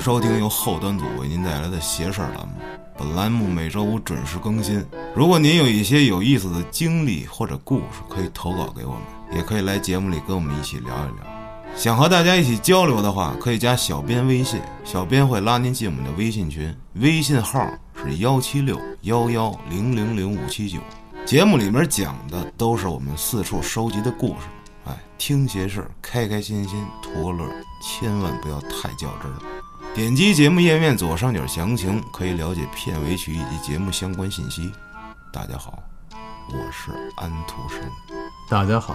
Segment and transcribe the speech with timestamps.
[0.00, 2.54] 收听由后端组为您带来的“邪事儿”栏目。
[2.96, 4.84] 本栏目每周五准时更新。
[5.14, 9.02] 如果您有一些有意思的经历或者故事，可以投稿给我们，
[9.36, 11.76] 也可以来节目里跟我们一起聊一聊。
[11.76, 20.78] 想和大家一起交流的话，可以加小编微信，小编会拉您进我们的微信群，微信号是幺七六幺幺零零零五七九。
[21.24, 24.46] 节目里面讲的都是我们四处收集的故事，
[24.86, 27.44] 哎，听邪事，开开心心，图个乐，
[27.80, 29.57] 千万不要太较真。
[29.98, 34.70] 点击节目页面左上角详情，可以了解片尾曲以及节目相关信息。
[35.32, 35.82] 大家好，
[36.50, 37.80] 我是安徒生。
[38.48, 38.94] 大家好，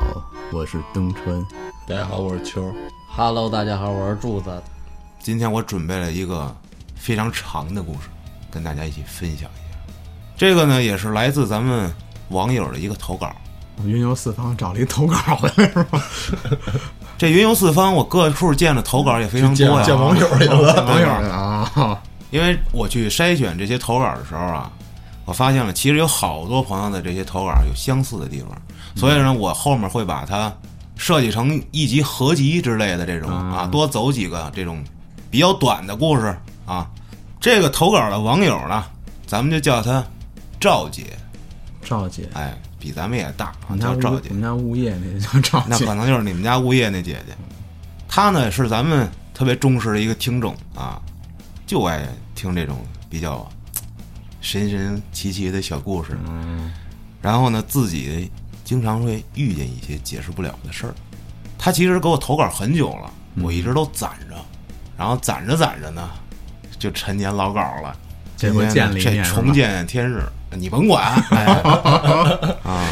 [0.49, 1.45] 我是登川。
[1.85, 2.73] 大家好，我是秋。
[3.09, 4.63] Hello，大家好，我是柱子。
[5.20, 6.55] 今天我准备了一个
[6.96, 8.07] 非常长的故事，
[8.49, 9.77] 跟大家一起分享一下。
[10.37, 11.93] 这个呢，也是来自咱们
[12.29, 13.35] 网友的一个投稿。
[13.84, 16.01] 云游四方找了一投稿回来是吧？
[17.24, 19.85] 这云游四方，我各处见的投稿也非常多呀。
[19.85, 21.98] 见网友去了， 网友啊，
[22.32, 24.70] 因为我去筛选这些投稿的时候啊，
[25.24, 28.49] 我发现了其实有好多朋友的这些投稿有相似的地方，
[28.93, 30.52] 所以呢，我后面会把它
[30.98, 34.84] 设计成一集合集之类的这种啊，多走几个这种
[35.32, 36.85] 比较短的故事啊。
[37.40, 38.84] 这个投稿的网友呢，
[39.26, 40.04] 咱们就叫他
[40.60, 41.05] 赵姐，
[41.85, 44.34] 赵姐，哎，比咱们也大，叫赵姐物我。
[44.34, 47.34] 们家物业那叫赵姐那可，能就是你们家物业那姐姐，
[48.09, 51.01] 她呢是咱们特别忠实的一个听众啊，
[51.65, 53.49] 就爱听这种比较
[54.41, 56.17] 神神奇奇的小故事。
[56.27, 56.73] 嗯，
[57.21, 58.29] 然后呢，自己
[58.65, 60.93] 经常会遇见一些解释不了的事儿。
[61.57, 63.09] 她其实给我投稿很久了，
[63.41, 64.35] 我一直都攒着，
[64.97, 66.09] 然后攒着攒着呢，
[66.78, 67.96] 就陈年老稿了。
[68.35, 70.22] 这回见了一这面重见天日，
[70.58, 71.14] 你甭管。
[71.31, 71.46] 哎、
[72.64, 72.90] 啊，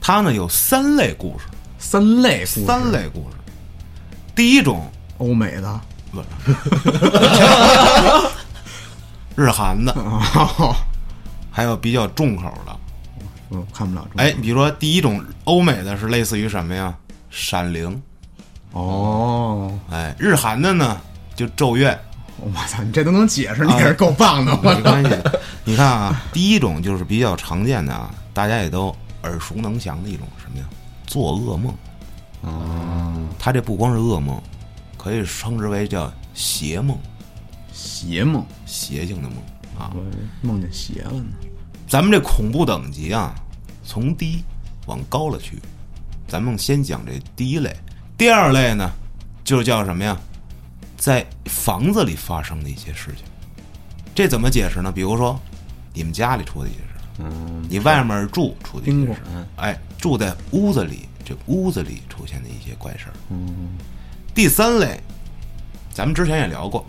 [0.00, 1.44] 他呢有三类故事，
[1.78, 3.36] 三类故事三类故事。
[4.34, 5.80] 第一种欧美的，
[6.12, 6.20] 不
[9.42, 10.74] 日韩的，哦，
[11.50, 12.76] 还有比较重口的。
[13.48, 16.94] 我看不了这哎，比如说第一种欧美的是类似于什么呀？
[17.30, 18.02] 闪灵。
[18.72, 21.00] 哦，哎，日韩的呢
[21.34, 21.98] 就咒怨。
[22.38, 25.10] 我操，你这都能解释，你也是够棒的，没关系，
[25.64, 30.64] 你看啊，第一种就是比较常见的啊，大家也都耳熟能详的一种什么呀？
[31.06, 31.74] 做噩梦。
[32.42, 34.40] 哦，它这不光是噩梦，
[34.96, 36.96] 可以称之为叫邪梦，
[37.72, 39.38] 邪梦，邪性的梦
[39.78, 39.90] 啊。
[39.94, 40.02] 我
[40.46, 41.24] 梦见邪了呢，
[41.88, 43.34] 咱们这恐怖等级啊，
[43.82, 44.44] 从低
[44.86, 45.58] 往高了去。
[46.28, 47.74] 咱们先讲这第一类，
[48.18, 48.90] 第二类呢，
[49.42, 50.16] 就叫什么呀？
[50.96, 53.24] 在房子里发生的一些事情，
[54.14, 54.90] 这怎么解释呢？
[54.90, 55.38] 比如说，
[55.92, 56.84] 你们家里出的一些事，
[57.18, 59.20] 嗯，你外面住出的一些事，，
[59.56, 63.12] 哎，住在屋子里，这屋子里出现的一些怪事儿。
[63.30, 63.76] 嗯，
[64.34, 65.00] 第三类，
[65.92, 66.84] 咱们之前也聊过，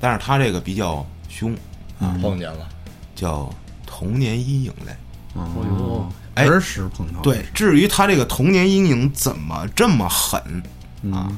[0.00, 1.54] 但是他这个比较凶
[2.00, 2.68] 啊，碰见了，
[3.14, 3.48] 叫
[3.86, 4.92] 童年阴影类。
[5.34, 10.62] 哦，哎儿时碰到，对，至于他这个童年阴影怎么这么狠，
[11.12, 11.32] 啊，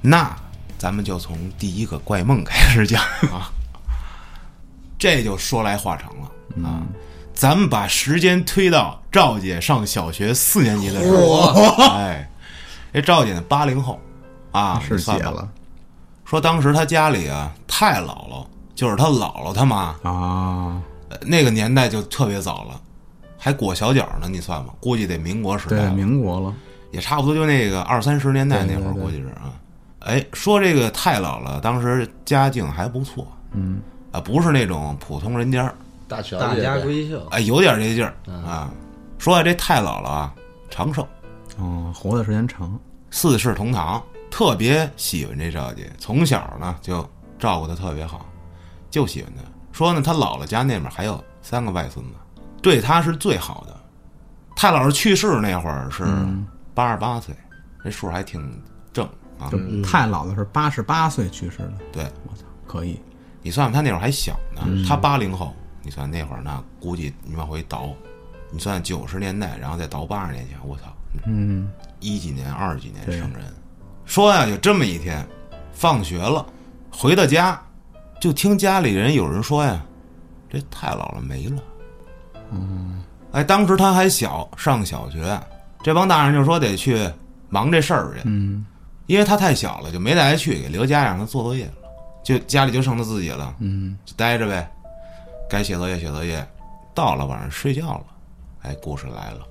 [0.00, 0.34] 那
[0.84, 3.02] 咱们就从第一个怪梦开始讲
[3.32, 3.50] 啊。
[4.98, 6.82] 这就说来话长了啊。
[7.32, 11.48] 咱们把时间推到赵姐上小学四年级的时候，
[11.88, 12.30] 哎，
[12.92, 13.98] 这赵姐呢八零后
[14.52, 15.48] 啊，是姐了
[16.22, 22.78] 说当时她家里啊太姥姥，就是她姥姥她妈，啊，呃那个年代就特别早了，
[23.38, 26.54] 还裹小脚呢，你算吧，估计得民国时代对，民国了，
[26.92, 29.48] 也差不多就那个二三十年代那会儿，估计是啊。
[30.04, 33.80] 哎，说这个太姥姥当时家境还不错嗯，
[34.12, 35.72] 啊，不是那种普通人家，
[36.06, 38.70] 大小大家闺秀，哎，有点这劲儿啊。
[39.18, 40.34] 说这太姥姥啊，
[40.68, 41.08] 长寿，
[41.56, 42.78] 哦，活的时间长，
[43.10, 47.08] 四世同堂，特别喜欢这赵姐，从小呢就
[47.38, 48.26] 照顾她特别好，
[48.90, 49.42] 就喜欢她。
[49.72, 52.12] 说呢，她姥姥家那边还有三个外孙子，
[52.60, 53.74] 对她是最好的。
[54.54, 56.04] 太姥姥去世那会儿是
[56.74, 57.34] 八十八岁，
[57.82, 58.60] 这数还挺正
[59.44, 59.50] 啊。
[59.50, 63.00] 就太姥姥是八十八岁去世的，对，我操，可以，
[63.42, 67.90] 你算算，他那会儿还小呢，他八零后，你算那会儿那估计你往回倒，
[68.50, 70.84] 你算九十年代，然后再倒八十年前，我操，
[71.26, 71.70] 嗯，
[72.00, 73.42] 一几年、二几年生人。
[74.04, 75.26] 说呀，有这么一天，
[75.72, 76.44] 放学了，
[76.90, 77.60] 回到家，
[78.20, 79.80] 就听家里人有人说呀，
[80.50, 81.62] 这太老了没了。
[82.50, 83.02] 嗯，
[83.32, 85.40] 哎，当时他还小，上小学，
[85.82, 87.10] 这帮大人就说得去
[87.48, 88.20] 忙这事儿去。
[88.24, 88.64] 嗯，
[89.06, 91.74] 因为他太小了，就没带他去，给留家让他做作业了，
[92.22, 93.54] 就家里就剩他自己了。
[93.58, 94.70] 嗯，就待着呗，
[95.48, 96.46] 该写作业写作业，
[96.94, 98.04] 到了晚上睡觉了，
[98.62, 99.46] 哎，故事来了，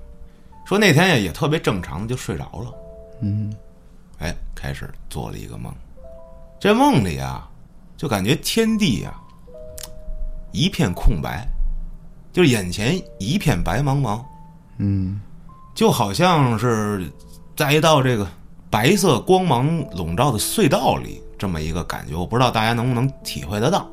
[0.66, 2.74] 说那天呀也特别正常的就睡着了，
[3.20, 3.54] 嗯，
[4.18, 5.72] 哎，开始做了一个梦，
[6.58, 7.48] 这梦里啊，
[7.96, 9.14] 就就感觉天地呀、
[10.52, 11.48] 一片空白，
[12.34, 14.22] 就是眼前一片白茫茫，
[14.76, 15.18] 嗯。
[15.74, 17.10] 就好像是
[17.56, 18.28] 在一道这个
[18.74, 22.16] 白色光芒笼罩的隧道里，这么一个感觉。
[22.16, 23.88] 我不知道大家能不能体会得到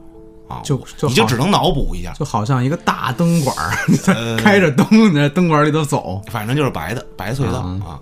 [0.49, 0.59] 啊？
[0.63, 3.55] 就就你就只能脑补一下，就好像一个大灯管
[4.43, 6.19] 开着灯你在灯管里头走。
[6.31, 7.99] 反正就是白的白隧道嗯啊。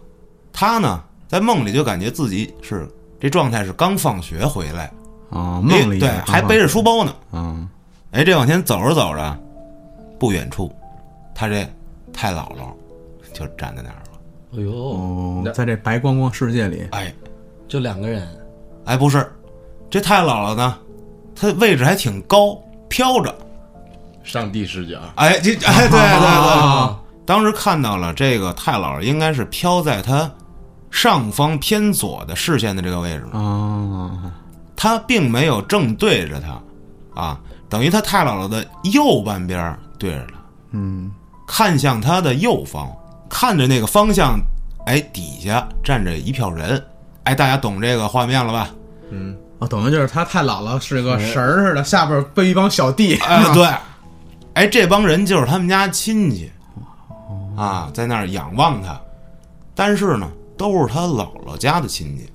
[0.54, 2.90] 他呢，在梦里就感觉自己是
[3.20, 4.86] 这状态是刚放学回来，
[5.32, 7.14] 啊，哎梦里对，还背着书包呢。
[7.34, 7.68] 嗯
[8.12, 9.38] 哎，这往前走着走着，
[10.18, 10.74] 不远处，
[11.36, 11.70] 他这
[12.14, 12.72] 太姥姥
[13.34, 14.09] 就站在那儿了。
[14.54, 17.14] 哎呦，哦，在这白光光世界里，哎
[17.68, 18.28] 就两个人，
[18.86, 19.32] 哎，不是，
[19.90, 20.78] 这太姥姥呢，
[21.36, 23.34] 她位置还挺高，飘着。
[24.24, 30.30] 上帝视角，哎，这哎，对对对，啊当时看到了这个太姥姥应该是飘在她
[30.90, 34.34] 上方偏左的视线的这个位置了，啊，
[34.76, 40.34] 她并没有正对着她，啊，等于她太姥姥的右半边对着她，
[40.72, 41.12] 嗯。
[41.52, 42.88] 看向她的右方，
[43.30, 44.40] 看着那个方向，
[44.86, 46.84] 哎，底下站着一票人，
[47.24, 48.70] 哎，大家懂这个画面了吧？
[49.12, 53.68] 嗯，哦，等于就是他太姥姥是个神儿似的，下边背一帮小弟，哎，对，
[54.54, 56.52] 哎，这帮人就是他们家亲戚，
[57.56, 59.00] 啊，在那儿仰望他，
[59.76, 62.30] 但是呢，都是他姥姥家的亲戚，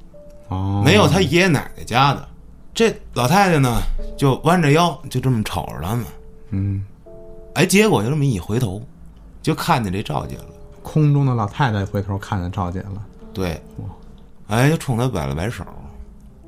[0.49, 2.29] 哦，没有他爷爷奶奶家的。
[2.73, 3.81] 这老太太呢，
[4.17, 6.05] 就弯着腰，就这么瞅着他们。
[6.51, 6.85] 嗯，
[7.55, 8.83] 哎，结果就这么一回头，
[9.43, 10.47] 就看见这赵姐了。
[10.85, 13.03] 空中的老太太回头看见赵姐了，
[13.33, 13.61] 对，
[14.49, 15.65] 哎，就冲他摆了摆手，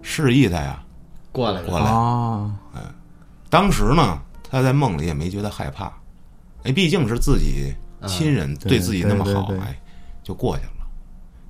[0.02, 0.80] 示意他呀
[1.32, 1.86] 过来，过来。
[1.86, 2.80] 啊，哎
[3.48, 5.90] 当时呢，他在梦里也没觉得害怕，
[6.64, 7.74] 哎，毕竟是自己
[8.06, 9.58] 亲人，对对自己那么好，对对对。
[9.60, 9.80] 哎，
[10.22, 10.70] 就过去了。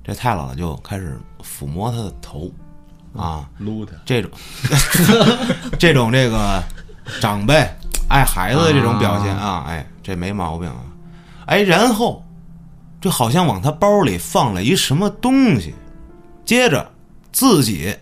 [0.04, 2.48] 这太姥姥就开始抚摸他的头，
[3.16, 4.30] 啊，撸他，这种
[5.80, 6.62] 这种这个
[7.20, 7.68] 长辈
[8.08, 10.84] 爱孩子的这种表现啊，哎，这没毛病啊，
[11.46, 12.22] 哎，然后
[13.00, 15.74] 就好像往他包里放了一什么东西，
[16.44, 16.88] 接着
[17.32, 17.94] 自己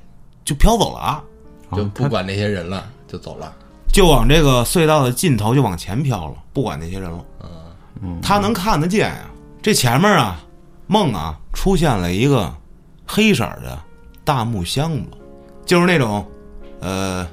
[0.45, 1.23] 就飘走了啊。
[1.71, 3.53] 啊就不管那些人了，就走了。
[3.93, 7.25] 就往这个隧道的尽头就往前飘了，不管那些人了。
[8.03, 9.31] 嗯他能看得见呀、
[9.63, 10.41] 这前面啊，
[10.89, 12.53] 梦啊出现了一个
[13.07, 13.79] 黑色的
[14.25, 15.05] 大木箱子，
[15.65, 16.27] 就是那种，
[16.81, 17.27] 呃，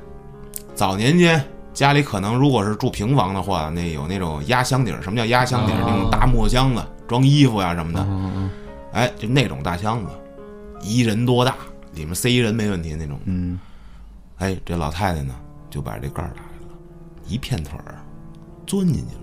[0.75, 1.43] 早年间
[1.73, 5.01] 家里可能如果是住平房的话，那有那种压箱底儿。
[5.01, 6.81] 什么叫压箱底那种大木箱子
[7.11, 8.05] 装衣服呀什么的。
[8.07, 8.49] 嗯
[8.93, 10.11] 哎，就那种大箱子，
[10.81, 11.57] 一人多大，
[11.93, 13.19] 里面塞一人没问题那种。
[13.25, 13.59] 嗯，
[14.37, 15.35] 哎，这老太太呢
[15.69, 16.73] 就把这盖儿打开了，
[17.27, 17.99] 一片腿儿
[18.65, 19.21] 钻进去了。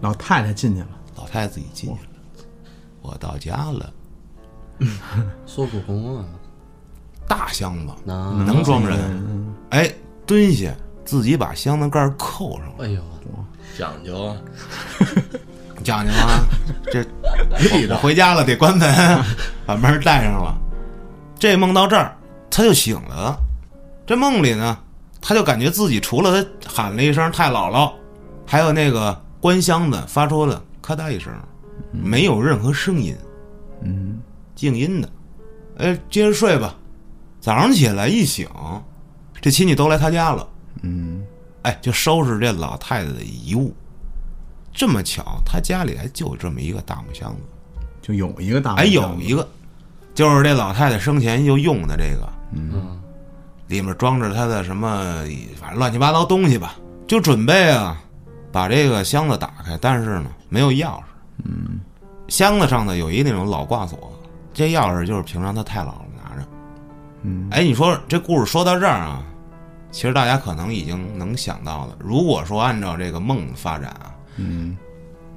[0.00, 2.44] 老太太进去了，老太太自己进去了，
[3.00, 3.92] 我到家了，
[5.46, 6.24] 孙悟空啊，
[7.28, 8.98] 大箱子那能装人。
[9.10, 9.92] 嗯哎，
[10.26, 10.74] 蹲下，
[11.04, 13.02] 自己把箱子盖儿扣上了，哎呦，
[13.76, 14.36] 讲究啊，
[15.82, 16.44] 讲究啊！
[16.92, 19.24] 这 我我回家了，得关门，
[19.66, 20.56] 把门带上了。
[21.38, 22.16] 这梦到这儿，
[22.50, 23.36] 他就醒了。
[24.06, 24.78] 这梦里呢，
[25.20, 27.92] 他就感觉自己除了他喊了一声“太姥姥”，
[28.46, 31.32] 还有那个关箱子发出的咔嗒一声，
[31.92, 33.16] 没有任何声音，
[33.82, 34.20] 嗯，
[34.54, 35.08] 静音的。
[35.78, 36.74] 哎，接着睡吧。
[37.40, 38.46] 早上起来一醒，
[39.40, 40.46] 这亲戚都来他家了。
[40.82, 41.24] 嗯，
[41.62, 43.74] 哎，就收拾这老太太的遗物。
[44.72, 47.38] 这么巧，他家里还就这么一个大木箱子，
[48.00, 49.46] 就有一个大，哎，有一个，
[50.14, 52.98] 就是这老太太生前就用的这个，嗯，
[53.66, 55.24] 里面装着她的什么，
[55.60, 58.00] 反正乱七八糟东西吧，就准备啊，
[58.52, 61.02] 把这个箱子打开，但是呢，没有钥匙。
[61.44, 61.80] 嗯，
[62.28, 64.12] 箱子上呢有一那种老挂锁，
[64.54, 66.46] 这钥匙就是平常他太姥姥拿着。
[67.22, 69.22] 嗯，哎，你说这故事说到这儿啊，
[69.90, 71.96] 其实大家可能已经能想到了。
[71.98, 74.09] 如果说按照这个梦发展啊，
[74.40, 74.76] 嗯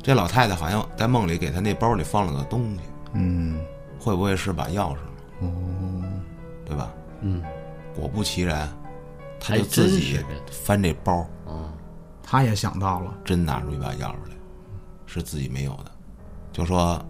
[0.02, 2.82] 这老太太好像在梦里给她那包里放了个东西，
[3.14, 3.60] 嗯，
[3.98, 5.00] 会不会是把钥匙呢？
[5.40, 6.04] 哦，
[6.66, 6.92] 对吧？
[7.22, 7.42] 嗯，
[7.96, 8.68] 果不其然，
[9.40, 10.20] 她就自己
[10.52, 11.72] 翻这包，啊，
[12.22, 14.36] 他也想到了，真拿出一把钥匙来，
[15.06, 15.92] 是自己没有的，
[16.52, 17.02] 就说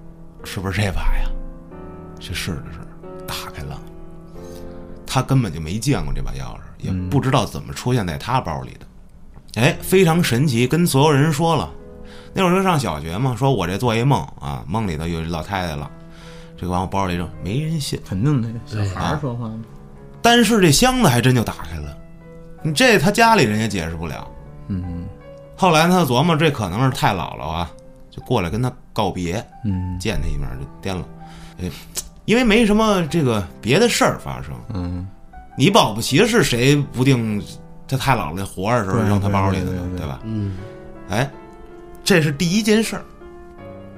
[0.44, 1.30] 是不是这把呀？
[2.20, 2.80] 去试了试，
[3.26, 3.82] 打开了，
[5.04, 9.62] 他根本就没见过这把钥匙，也不知道怎么出现在他包里的。
[9.62, 11.72] 哎，非常神奇，跟所有人说了。
[12.34, 15.90] 那会儿就上小学嘛，说我这做一梦啊，梦里头有老太太了，
[16.58, 18.00] 这个往我包里扔，没人信。
[18.08, 19.60] 肯定的，小孩说话嘛，
[20.22, 21.96] 但是这箱子还真就打开了，
[22.62, 24.28] 你这他家里人也解释不了。
[24.68, 25.06] 嗯。
[25.56, 27.72] 后来他琢磨，这可能是太姥姥啊，
[28.10, 29.98] 就过来跟他告别，嗯。
[30.00, 31.06] 见他一面就颠了。
[31.62, 31.70] 哎，
[32.26, 35.08] 因为没什么这个别的事儿发生，嗯。
[35.56, 37.40] 你保不齐是谁不定，
[37.88, 40.20] 他他太姥姥活着的时候扔他包里的呢对吧？
[40.24, 40.58] 嗯，
[41.10, 41.30] 哎，
[42.04, 43.06] 这是第一件事儿，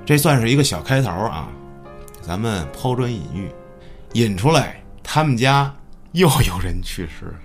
[0.06, 1.50] 这算是一个小开头啊。
[2.22, 3.52] 咱们抛砖引玉，
[4.14, 5.74] 引出来他们家
[6.14, 7.36] 又有人去世了。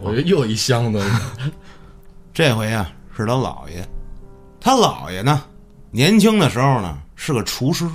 [0.00, 1.02] 我觉得又一箱子，
[2.32, 3.86] 这回啊是他姥爷，
[4.60, 5.44] 他姥爷呢
[5.90, 7.88] 年轻的时候呢是个厨师，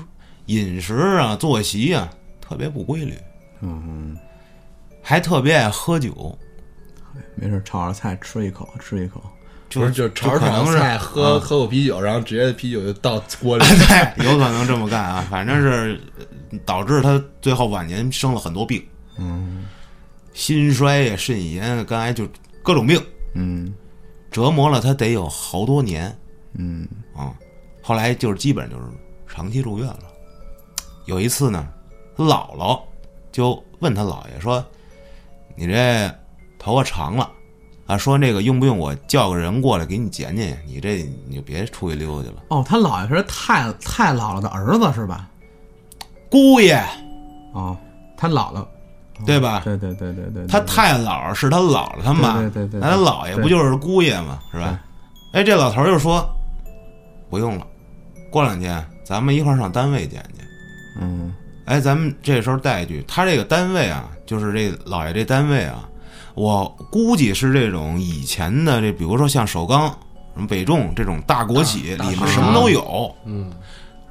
[0.46, 2.10] 饮食啊作息啊
[2.42, 3.14] 特别不规律，
[3.62, 4.18] 嗯，
[5.04, 6.38] 还特别爱喝酒，
[7.36, 9.22] 没事，炒着菜吃一口，吃一口。
[9.70, 13.66] 就不是就炒炒可能是菜，喝啊喝口啤酒，然后直接啤酒就倒锅里。
[13.68, 18.86] 对，有可能这么干啊，反正是呃导致他最后晚年生了很多病，
[19.18, 19.66] 嗯
[20.34, 22.28] 心衰呀、肾炎、肝癌，就
[22.64, 23.02] 各种病，
[23.34, 23.74] 嗯
[24.32, 26.16] 折磨了他得有好多年
[26.54, 27.34] 嗯啊。
[27.82, 28.84] 后来就是基本就是
[29.28, 30.04] 长期住院了。
[31.06, 31.68] 有一次呢，
[32.16, 32.82] 他姥姥
[33.32, 34.64] 就问他姥爷说
[35.56, 36.14] ：“你这
[36.60, 37.32] 头发长了
[37.88, 40.62] 啊，说那个用不用我叫个人过来给你捡捡？
[40.68, 42.44] 你这你就别出去溜达去了。
[42.50, 45.28] 哦，他姥爷是太太姥姥的儿子是吧？
[46.30, 46.78] 姑爷，
[47.54, 47.76] 哦，
[48.18, 48.66] 他姥姥，
[49.26, 49.62] 对吧？
[49.64, 54.80] 对对对对对，他太姥是他姥姥他妈，对对对对那他姥爷不就是姑爷吗，是吧？
[55.32, 56.28] 哎，这老头儿就说
[57.30, 57.66] 不用了，
[58.30, 60.44] 过两天咱们一块儿上单位捡去。
[61.00, 61.34] 嗯
[61.66, 65.88] 哎，咱们这时候带一句，他这个单位啊，就是这姥爷这单位啊，
[66.38, 69.90] 我估计是这种以前的这，比如说像首钢、
[70.36, 73.50] 什么北重这种大国企，里面什么都有，嗯，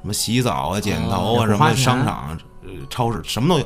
[0.01, 3.65] 什么洗澡啊、剪头啊，什么商场、呃超市什么都有，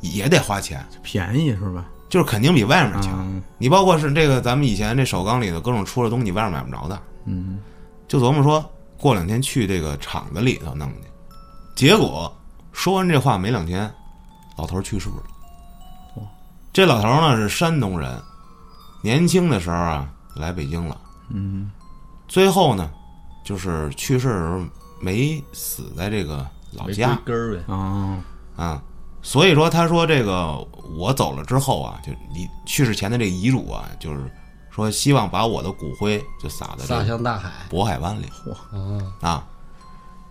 [0.00, 1.86] 也得花钱，便宜是吧？
[2.08, 3.12] 就是肯定比外面强。
[3.20, 7.60] 嗯你包括是这个咱们以前这首钢里头各种出的东西，你外面买不着的，嗯
[8.08, 8.68] 就琢磨说
[8.98, 11.08] 过两天去这个厂子里头弄去。
[11.76, 12.34] 结果
[12.72, 13.88] 说完这话没两天，
[14.56, 15.22] 老头儿去世了。
[16.72, 18.20] 这老头儿呢是山东人，
[19.02, 20.96] 年轻的时候啊来北京了，
[21.30, 21.70] 嗯
[22.26, 22.90] 最后呢
[23.44, 24.60] 就是去世的时候
[25.00, 27.72] 没死在这个老家根儿呗。
[27.72, 28.18] 啊
[28.56, 28.82] 啊。
[29.24, 30.58] 所以说，他说这个
[30.98, 34.28] 我走了之后啊，就你去世前的这个遗嘱啊，就是
[34.68, 38.26] 说希望把我的骨灰就撒在这撒向大海，渤海湾里
[39.20, 39.46] 啊，啊，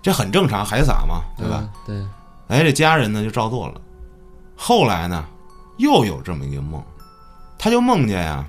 [0.01, 1.69] 这很正常，海撒嘛，对吧？
[1.87, 2.09] 嗯？
[2.49, 3.79] 哎，这家人呢就照做了。
[4.57, 5.25] 后来呢，
[5.81, 6.81] 又有这么一个梦，
[7.57, 8.45] 他就梦见呀、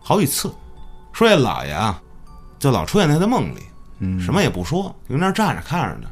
[0.00, 0.52] 好几次，
[1.12, 2.00] 说这老爷啊，
[2.58, 3.60] 就老出现在他的梦里，
[4.00, 6.10] 嗯，什么也不说，就在那儿站着看着呢。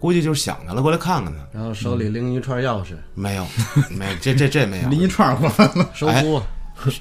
[0.00, 1.40] 估计就是想他了，过来看看他。
[1.52, 3.44] 然后手里拎一串钥匙，没有，
[3.90, 4.88] 没有，这这这没有。
[4.88, 5.90] 拎一串过来了。
[5.92, 6.40] 收哎租，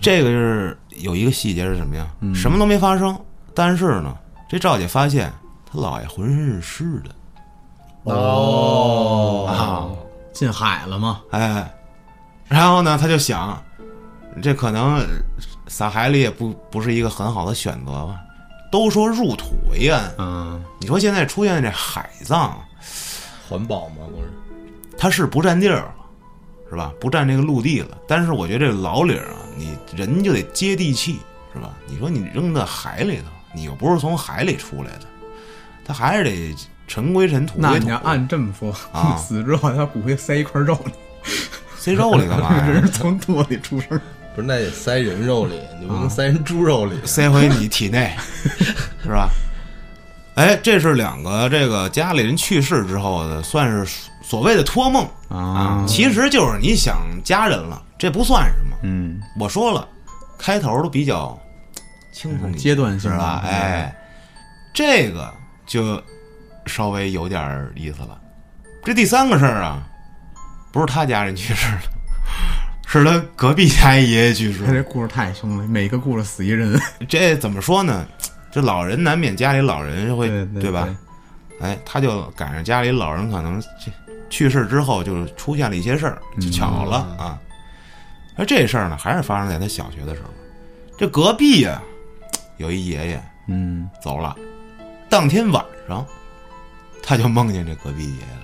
[0.01, 2.07] 这个是有一个细节是什么呀？
[2.33, 3.15] 什么都没发生，
[3.53, 4.17] 但是呢，
[4.49, 5.31] 这赵姐发现
[5.71, 9.93] 他姥爷浑身是湿的哦啊，
[10.33, 11.21] 进海了吗？
[11.29, 11.71] 哎，
[12.47, 13.61] 然后呢，他就想，
[14.41, 15.05] 这可能
[15.67, 18.19] 撒海里也不不是一个很好的选择吧。
[18.71, 22.57] 都说入土为安，嗯你说现在出现这海葬，
[23.47, 24.29] 环保吗，不是？
[24.97, 25.95] 它是不占地儿了，
[26.69, 26.91] 是吧？
[26.99, 27.97] 不占这个陆地了。
[28.07, 31.19] 但是我觉得这个老岭啊，你人就得接地气，
[31.53, 31.73] 是吧？
[31.87, 35.05] 你说你扔到海里头，你又不是从海里出来的，
[35.85, 36.53] 他还是得
[36.87, 37.97] 尘归尘，土归土那你要。
[37.99, 40.91] 按这么说，啊 死之后他骨灰塞一块肉里，
[41.77, 42.89] 塞肉里干嘛 人呀是？
[42.89, 43.99] 从肚子里出生。
[44.35, 46.95] 不是，那得塞人肉里，你不能塞人猪肉里。
[47.05, 48.15] 塞回你体内，
[49.01, 49.29] 是吧？
[50.35, 58.77] 哎，这是两个这个家里人去世之后的，算是所谓的托梦啊，其实就是你想家人了，这不算什么。
[58.83, 59.87] 嗯，我说了，
[60.37, 61.35] 开头都比较
[62.11, 63.41] 轻松一，阶段性是吧？
[63.43, 63.95] 的哎，
[64.71, 65.33] 这个
[65.65, 65.99] 就
[66.67, 68.15] 稍微有点意思了。
[68.83, 69.86] 这第三个事儿啊，
[70.71, 71.81] 不是他家人去世了，
[72.87, 74.67] 是他隔壁家一爷爷去世了。
[74.67, 76.79] 他这故事太凶了，每个故事死一人。
[77.07, 78.05] 这怎么说呢？
[78.51, 80.87] 这老人难免家里老人会对对吧？
[81.59, 83.91] 哎，他就赶上家里老人可能这
[84.29, 87.39] 去世之后，就出现了一些事儿，就巧了、啊。
[88.35, 90.29] 而这事儿呢，还是发生在他小学的时候。
[90.97, 91.81] 这隔壁呀、
[92.57, 94.35] 有一爷爷嗯走了，
[95.09, 96.05] 当天晚上
[97.03, 98.43] 他就梦见这隔壁爷爷了。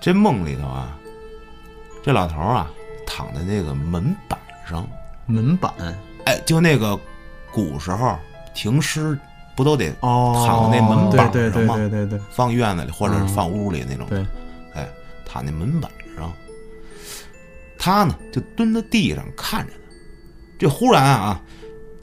[0.00, 0.96] 这梦里头啊，
[2.06, 2.70] 这老头儿啊
[3.04, 4.88] 躺在那个门板上，
[5.26, 5.72] 门板
[6.24, 6.96] 哎，就那个
[7.52, 8.16] 古时候
[8.54, 9.18] 停尸
[9.56, 14.06] 不都得哦，躺在那门板对对对上吗对对对，放院子里或者是嗯放屋里那种？
[14.08, 14.24] 对，
[14.72, 14.88] 哎，
[15.24, 16.32] 躺在门板上，
[17.76, 19.78] 他呢就蹲在地上看着他。
[20.60, 21.42] 这忽然啊，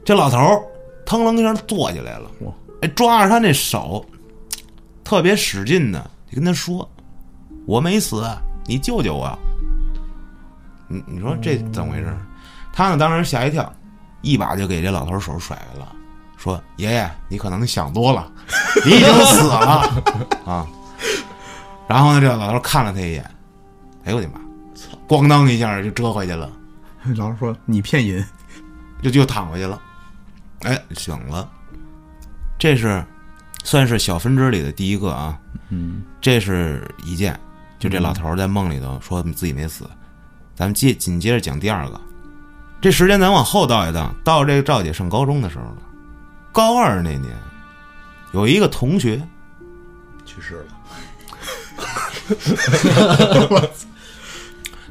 [0.04, 0.62] 这老头儿
[1.06, 4.04] 腾楞一下坐起来了哇，哎，抓着他那手，
[5.02, 5.98] 特别使劲的
[6.30, 6.86] 就跟他说
[7.66, 8.22] ：“我没死，
[8.66, 9.38] 你救救我。”
[10.88, 12.16] 你你说这怎么回事？
[12.72, 13.72] 他呢当时吓一跳，
[14.20, 15.94] 一把就给这老头手甩开了，
[16.36, 18.30] 说：“爷爷，你可能想多了，
[18.84, 19.56] 你已经死了
[20.44, 20.66] 啊！”
[21.86, 23.24] 然后呢，这老头看了他一眼，
[24.04, 24.40] 哎呦我的妈！
[25.06, 26.50] 咣当一下就折回去了，
[27.16, 28.26] 老头说你骗人，
[29.02, 29.80] 就就躺回去了。
[30.62, 31.48] 哎，醒了，
[32.58, 33.04] 这是
[33.62, 35.38] 算是小分支里的第一个啊。
[35.68, 37.38] 嗯这是一件，
[37.78, 39.88] 就这老头儿在梦里头说自己没死。
[40.54, 42.00] 咱们接紧接着讲第二个，
[42.80, 45.76] 这时间咱往后倒一倒，到这个赵姐上高中的时候了。
[46.52, 47.32] 高二那年，
[48.32, 49.20] 有一个同学，
[50.24, 50.66] 去世了。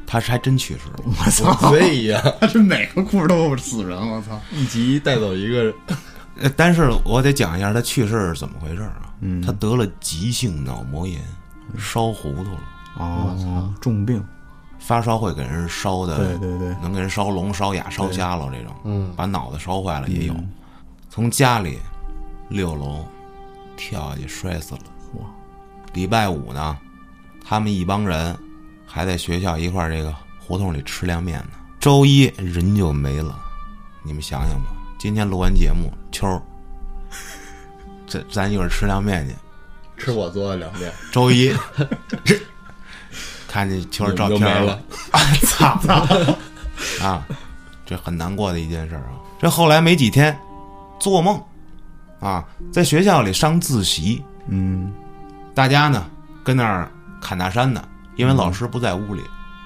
[0.06, 1.00] 他是还真去世了。
[1.04, 4.40] 我操，所以呀，他这每个故事都有死人，我操！
[4.52, 5.74] 一集带走一个
[6.56, 9.10] 但是我得讲一下他去世是怎么回事啊？
[9.20, 11.20] 嗯他得了急性脑膜炎，
[11.78, 12.60] 烧糊涂了，
[12.98, 14.22] 哦，重病，
[14.86, 20.34] 发烧会给人烧的，对对对，能给人烧聋、烧哑、烧瞎了这种，嗯，把脑子烧坏了也有。
[20.34, 20.52] 嗯
[21.10, 21.78] 从家里
[22.48, 23.06] 六楼
[23.76, 24.80] 跳下去摔死了。
[25.12, 25.24] 哇！
[25.92, 26.76] 礼拜五呢，
[27.44, 28.36] 他们一帮人
[28.84, 31.50] 还在学校一块儿这个胡同里吃凉面呢。
[31.78, 33.38] 周一人就没了，
[34.02, 34.74] 你们想想吧。
[34.98, 36.42] 今天录完节目，秋儿，
[38.08, 39.34] 这咱一会儿吃凉面去。
[39.96, 41.54] 吃我做的凉面，周一
[43.54, 44.80] 看见球儿照片没了，
[45.46, 45.78] 操
[47.00, 47.24] 啊！
[47.86, 49.14] 这很难过的一件事啊。
[49.38, 50.36] 这后来没几天，
[50.98, 51.40] 做梦
[52.18, 54.92] 啊，在学校里上自习，嗯
[55.54, 56.04] 大家呢
[56.42, 57.80] 跟那儿侃大山呢，
[58.16, 59.22] 因为老师不在屋里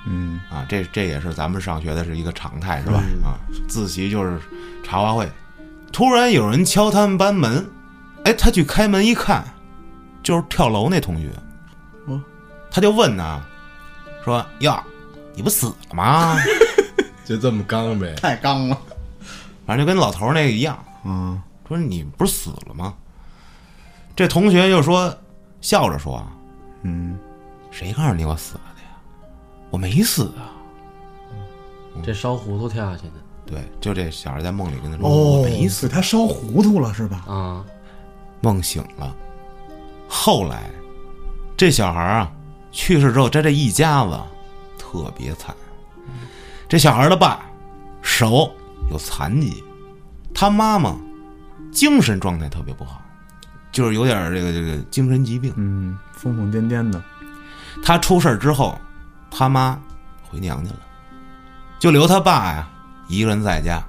[0.07, 0.67] 嗯啊。
[0.69, 2.99] 这这也是咱们上学的是一个常态，是吧？
[3.25, 4.39] 啊，自习就是
[4.85, 5.27] 茶话会。
[5.91, 7.67] 突然有人敲他们班门，
[8.25, 9.43] 哎，他去开门一看，
[10.23, 11.31] 就是跳楼那同学。
[12.05, 12.21] 哦，
[12.71, 13.43] 他就问呢，
[14.29, 14.83] 说：“呀，
[15.35, 16.37] 你不死了吗？”
[17.25, 18.15] 就这么刚呗。
[18.17, 18.79] 太刚了，
[19.67, 22.95] 反正就跟老头儿那个一样，嗯说你不是死了吗？
[24.17, 25.15] 这同学就说
[25.61, 26.33] 笑着说啊
[26.83, 27.19] 嗯
[27.71, 28.89] ，：“谁告诉你我死了的呀？
[29.71, 30.55] 我没死啊。
[32.03, 33.13] 这烧糊涂跳下去的”
[33.45, 35.89] 对，就这小孩在梦里跟他说：“哦，我没死。
[35.89, 37.25] 他烧糊涂了是吧？
[37.29, 37.65] 啊，”
[38.41, 39.15] 梦醒了。
[40.09, 40.71] 后来，
[41.57, 42.33] 这小孩啊
[42.71, 44.19] 去世之后，这这一家子
[44.79, 45.55] 特别惨。
[46.69, 47.41] 这小孩的爸
[48.03, 48.53] 手
[48.91, 49.65] 有残疾，
[50.35, 50.97] 他妈妈
[51.73, 53.03] 精神状态特别不好，
[53.73, 55.53] 就是有点这个这个精神疾病。
[55.57, 57.03] 嗯，疯疯癫癫的，
[57.83, 58.79] 他出事儿之后，
[59.31, 59.81] 他妈
[60.23, 60.81] 回娘家了，
[61.79, 62.69] 就留他爸呀
[63.09, 63.83] 一个人在家。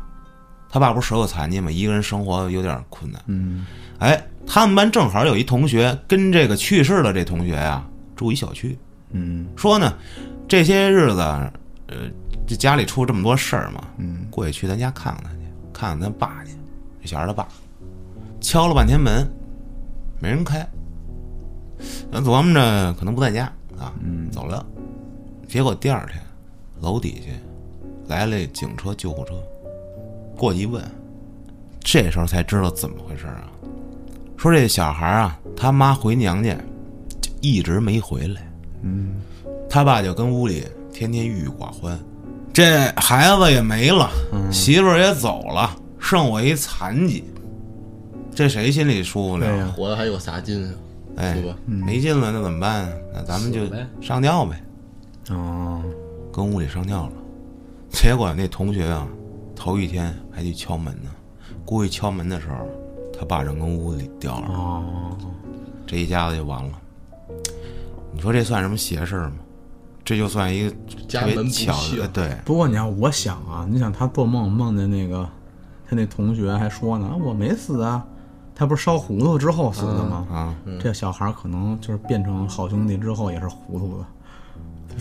[0.72, 1.72] 他爸不是手有残疾吗？
[1.72, 3.20] 一个人生活有点困难。
[3.26, 3.66] 嗯
[3.98, 7.84] 哎，他们班正好有一同学跟这个去世的这同学呀
[8.20, 8.78] 住一小区，
[9.12, 9.94] 嗯说呢
[10.46, 11.22] 这些日子，
[11.88, 12.12] 呃，
[12.46, 15.40] 这家里出这么多事儿嘛，嗯过去去咱家看看他去，
[15.72, 16.52] 看看咱爸去。
[17.02, 17.48] 这小孩他爸
[18.42, 19.26] 敲了半天门，
[20.22, 20.68] 没人开。
[22.12, 23.46] 咱琢磨着可能不在家
[23.78, 24.66] 啊，嗯走了。
[25.48, 26.22] 结果第二天，
[26.82, 27.32] 楼底下
[28.14, 29.42] 来了警车、救护车，
[30.36, 30.84] 过去一问，
[31.80, 33.48] 这时候才知道怎么回事啊。
[34.36, 36.60] 说这小孩啊，他妈回娘家就
[37.42, 38.52] 一直没回来，
[38.84, 39.22] 嗯。
[39.70, 41.98] 他爸就跟屋里天天郁郁寡欢。
[42.52, 44.10] 这孩子也没了，
[44.52, 47.24] 媳妇儿也走了，剩我一残疾，
[48.34, 49.46] 这谁心里舒服了？
[49.48, 49.74] 对呀。
[49.76, 50.74] 活的还有啥劲啊？
[51.18, 52.92] 哎，没劲了，那怎么办？
[53.14, 53.62] 那咱们就
[54.02, 54.62] 上吊呗，
[55.30, 55.84] 哦，
[56.34, 57.14] 跟屋里上吊了。
[57.90, 59.08] 结果那同学啊，
[59.56, 61.12] 头一天还去敲门呢，
[61.64, 62.68] 估计敲门的时候，
[63.18, 65.16] 他爸正跟屋里吊着，哦，
[65.86, 66.72] 这一家子就完了。
[68.20, 69.38] 你说这算什么邪事儿吗？
[70.04, 75.26] 这就算一个特别家门不巧的，幸对，不过你要我想啊，你想他做梦梦见那个
[75.88, 78.06] 他那同学还说呢，啊我没死啊，
[78.54, 80.28] 他不是烧糊涂之后死的吗？
[80.30, 84.06] 啊，这小孩可能就是变成好兄弟之后也是糊涂的，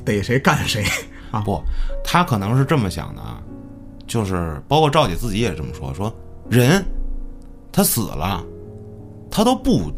[0.05, 0.85] 逮谁干谁
[1.33, 1.41] 啊！
[1.41, 1.61] 不，
[2.05, 3.43] 他可能是这么想的啊，
[4.07, 6.15] 就是包括赵姐自己也这么说，说
[6.49, 6.85] 人
[7.73, 8.45] 他死了，
[9.29, 9.91] 他都不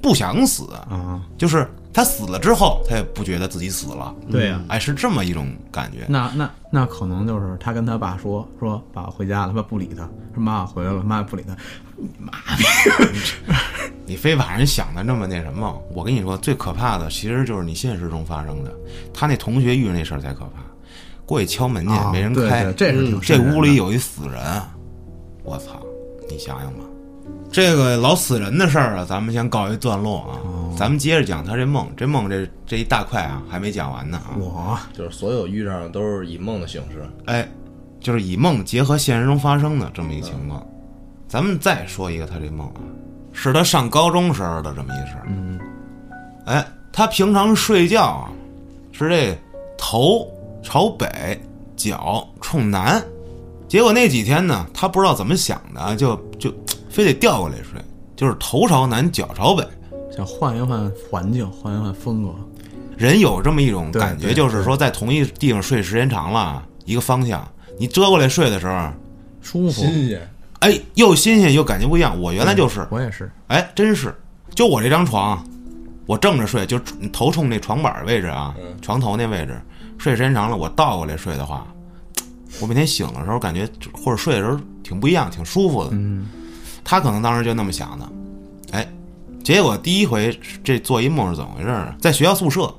[0.00, 6.04] 不想死，啊，就是他死了之后，他也不觉得自己死了，对呀、哎，是这么一种感觉。
[6.08, 11.56] 那那那可能就是他跟他爸说说爸我回家了，他爸不理他，说妈我回来了，妈也不理他，
[11.96, 12.32] 你妈。
[14.06, 18.72] 你非把人想的那么那什么，我跟你说，最可怕的其实就是你现实中发生的。
[19.12, 20.62] 他那同学遇上那事儿才可怕，
[21.26, 24.62] 过去敲门去、啊没人开，对这是挺这屋里有一死人，
[25.42, 25.82] 我操！
[26.30, 26.80] 你想想吧，
[27.50, 34.36] 这个老死人的事儿啊，咱们先告一段落啊，哦咱们接着讲他这梦，这梦这这一大块啊还没讲完呢啊。
[34.38, 37.48] 我就是所有遇上的都是以梦的形式，哎，
[38.00, 40.64] 就是以梦结合现实中发生的这么一个情况。
[41.26, 42.80] 咱们再说一个他这梦啊，
[43.32, 45.26] 是他上高中时候的这么一事儿。
[45.26, 45.58] 嗯，
[46.44, 48.30] 哎，他平常睡觉啊，
[48.92, 49.36] 是这
[49.76, 50.28] 头
[50.62, 51.40] 朝北，
[51.76, 53.02] 脚冲南。
[53.66, 56.50] 结果那几天呢，他不知道怎么想的啊，就就
[56.88, 57.80] 非得调过来睡，
[58.16, 59.66] 就是头朝南，脚朝北。
[60.14, 62.34] 想换一换环境，换一换风格。
[62.96, 67.46] 人有这么一种感觉，就是说在同一地方睡时间长了，一个方向，
[67.78, 68.90] 你折过来睡的时候，
[69.40, 69.82] 舒服。
[69.82, 72.20] 新鲜，哎，又新鲜又感觉不一样。
[72.20, 74.12] 我原来就是，我也是，哎，真是，
[74.54, 75.46] 就我这张床，
[76.06, 76.76] 我正着睡，就
[77.12, 79.60] 头冲那床板位置啊，床头那位置，
[79.96, 81.64] 睡时间长了，我倒过来睡的话，
[82.60, 85.90] 我每天醒的时候感觉或者睡的时候挺不一样，挺舒服的。
[85.92, 86.26] 嗯，
[86.90, 88.08] 他可能当时就那么想的，
[88.72, 88.88] 哎，
[89.44, 91.94] 结果第一回这做一梦是怎么回事儿？
[92.00, 92.74] 在学校宿舍，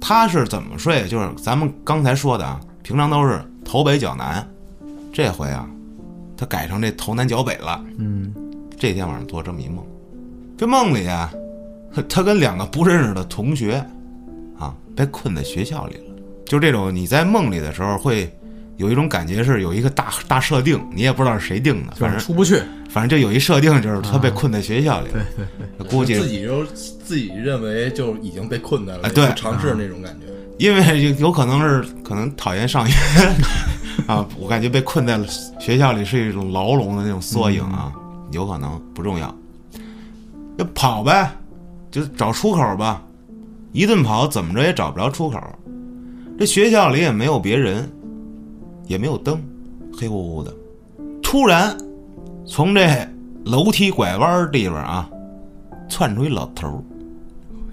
[0.00, 1.06] 他是怎么睡？
[1.06, 4.42] 就是咱们刚才说的啊，平常都是头北脚南，
[5.12, 5.68] 这回啊，
[6.34, 7.78] 他改成这头南脚北了。
[7.98, 8.32] 嗯，
[8.78, 9.84] 这天晚上做这么一梦，
[10.56, 11.30] 这梦里啊，
[12.08, 13.84] 他跟两个不认识的同学
[14.58, 16.14] 啊被困在学校里了。
[16.46, 18.34] 就这种你在梦里的时候会
[18.82, 22.60] 有一种感觉是有一个大大设定，你也不知道是谁定的，反正出不去。
[22.90, 25.06] 反正就有一设定，就是他被困在学校里。
[25.06, 25.12] 了。
[25.12, 30.26] 对对对，估计自己就自己认为就已经被困在了，哎对尝试那种感觉。
[30.58, 32.94] 因为有可能是可能讨厌上学
[34.06, 35.24] 啊，我感觉被困在了
[35.60, 37.92] 学校里是一种牢笼的那种缩影啊，
[38.32, 39.34] 有可能不重要，
[40.58, 41.30] 就跑呗，
[41.90, 43.02] 就找出口吧，
[43.72, 45.40] 一顿跑怎么着也找不着出口，
[46.38, 47.90] 这学校里也没有别人，
[48.92, 49.42] 也没有灯，
[49.98, 50.52] 黑乎乎的，
[51.22, 51.74] 突然
[52.46, 52.86] 从这
[53.42, 55.08] 楼梯拐弯地方啊，
[55.88, 56.74] 窜出一老头儿。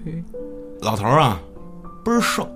[0.02, 0.24] 嘿，
[0.80, 1.38] 老头儿啊，
[2.02, 2.48] 倍儿瘦。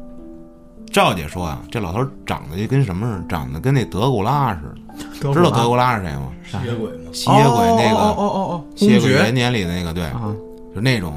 [0.90, 5.31] 赵姐说啊，这老头儿长得就跟什么似的，长得跟那德古拉似的。
[5.31, 6.33] 知道德古拉是谁吗？
[6.46, 10.35] 吸血鬼吗，吸血鬼那个哦哦哦哦，吸血鬼元年里的那个，对，啊，
[10.74, 11.12] 就那种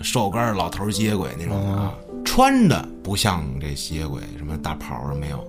[0.00, 1.92] 瘦干老头儿吸血鬼那种啊，
[2.24, 5.44] 穿的不像这吸血鬼什么大袍儿没有，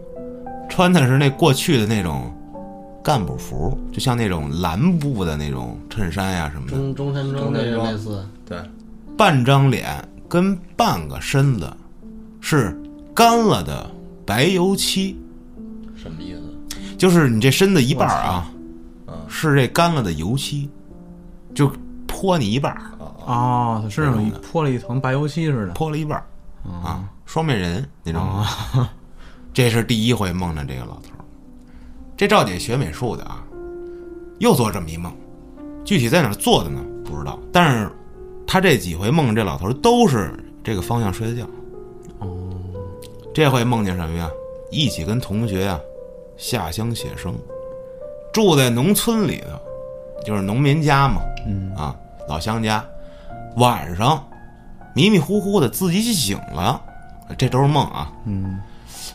[0.70, 2.32] 穿的是那过去的那种
[3.04, 8.58] 干部服，就像那种蓝布的那种衬衫呀、什么的，中中山装那种类似，对，
[9.18, 9.86] 半张脸
[10.28, 11.72] 跟半个身子
[12.42, 12.78] 是
[13.16, 13.90] 干了的
[14.26, 15.18] 白油漆，
[15.96, 16.42] 什么意思？
[16.98, 18.50] 就是你这身子一半啊
[19.28, 20.70] 是这干了的油漆，
[21.56, 21.72] 就
[22.06, 22.82] 泼你一半儿，
[23.26, 25.74] 哦，他身上泼了一层白油漆似的。
[25.74, 26.26] 泼了一半儿。
[26.70, 28.22] 啊，双面人那种。
[29.58, 31.26] 这是第一回梦着这个老头儿。
[32.16, 33.44] 这赵姐学美术的啊，
[34.38, 35.12] 又做这么一梦，
[35.84, 36.80] 具体在哪儿做的呢？
[37.04, 37.40] 不知道。
[37.52, 37.92] 但是
[38.46, 40.32] 她这几回梦见这老头儿都是
[40.64, 41.44] 这个方向睡的觉。
[42.20, 42.54] 哦，
[43.34, 44.30] 这回梦见什么呀？
[44.70, 45.80] 一起跟同学啊
[46.38, 47.34] 下乡写生，
[48.32, 51.96] 住在农村里头，就是农民家嘛，嗯啊，
[52.30, 52.86] 老乡家。
[53.56, 54.24] 晚上
[54.94, 56.80] 迷迷糊糊的自己醒了，
[57.36, 58.14] 这都是梦啊。
[58.26, 58.60] 嗯，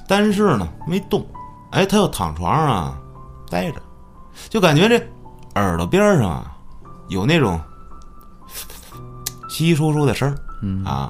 [0.09, 1.27] 但是呢没动，
[1.71, 2.99] 哎，他又躺床上啊
[3.51, 3.81] 待着，
[4.49, 5.03] 就感觉这
[5.55, 6.57] 耳朵边上啊
[7.09, 7.61] 有那种
[9.49, 11.09] 稀稀疏疏的声儿，嗯啊，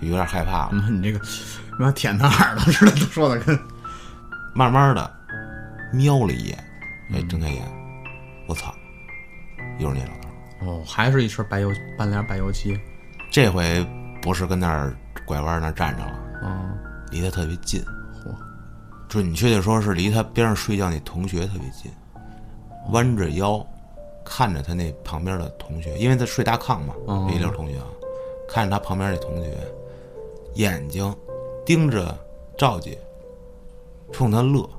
[0.00, 0.70] 就有点害怕了。
[0.72, 1.18] 嗯， 你这个
[1.70, 3.58] 他妈舔他耳朵似的，都说的跟
[4.54, 5.10] 慢慢的
[5.92, 6.64] 瞄了一眼，
[7.12, 7.62] 哎，睁开眼，
[8.46, 8.74] 我操，
[9.78, 10.32] 又是那老头儿。
[10.66, 12.78] 哦，还是一身白油半脸白油漆。
[13.30, 13.86] 这回
[14.20, 14.94] 不是跟那儿
[15.24, 16.70] 拐弯那儿站着了，哦，
[17.10, 17.86] 离他特别近，嚯，
[19.10, 21.90] 准确的说是离他边上睡觉那同学特别近，
[22.92, 23.66] 弯着腰
[24.24, 26.94] 看着他那旁边的同学，因为他睡大炕嘛，
[27.34, 27.86] 一溜同学啊，
[28.48, 29.52] 看着他旁边那同学，
[30.54, 31.12] 眼睛
[31.66, 32.16] 盯着
[32.56, 32.96] 赵姐，
[34.12, 34.70] 冲他乐，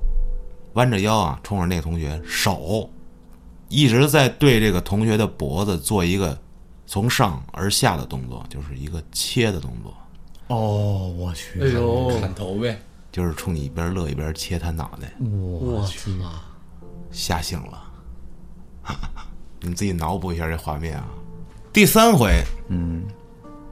[0.76, 2.90] 弯着腰啊，冲着那同学，手
[3.68, 6.38] 一直在对这个同学的脖子做一个
[6.88, 9.94] 从上而下的动作，就是一个切的动作，
[10.48, 12.80] 哦，我去，哎呦，砍头呗，
[13.12, 16.12] 就是冲你一边乐一边切他脑袋，我去！
[17.12, 17.84] 吓醒了。
[19.60, 21.06] 你自己脑补一下这画面啊。
[21.74, 23.04] 第三回，嗯，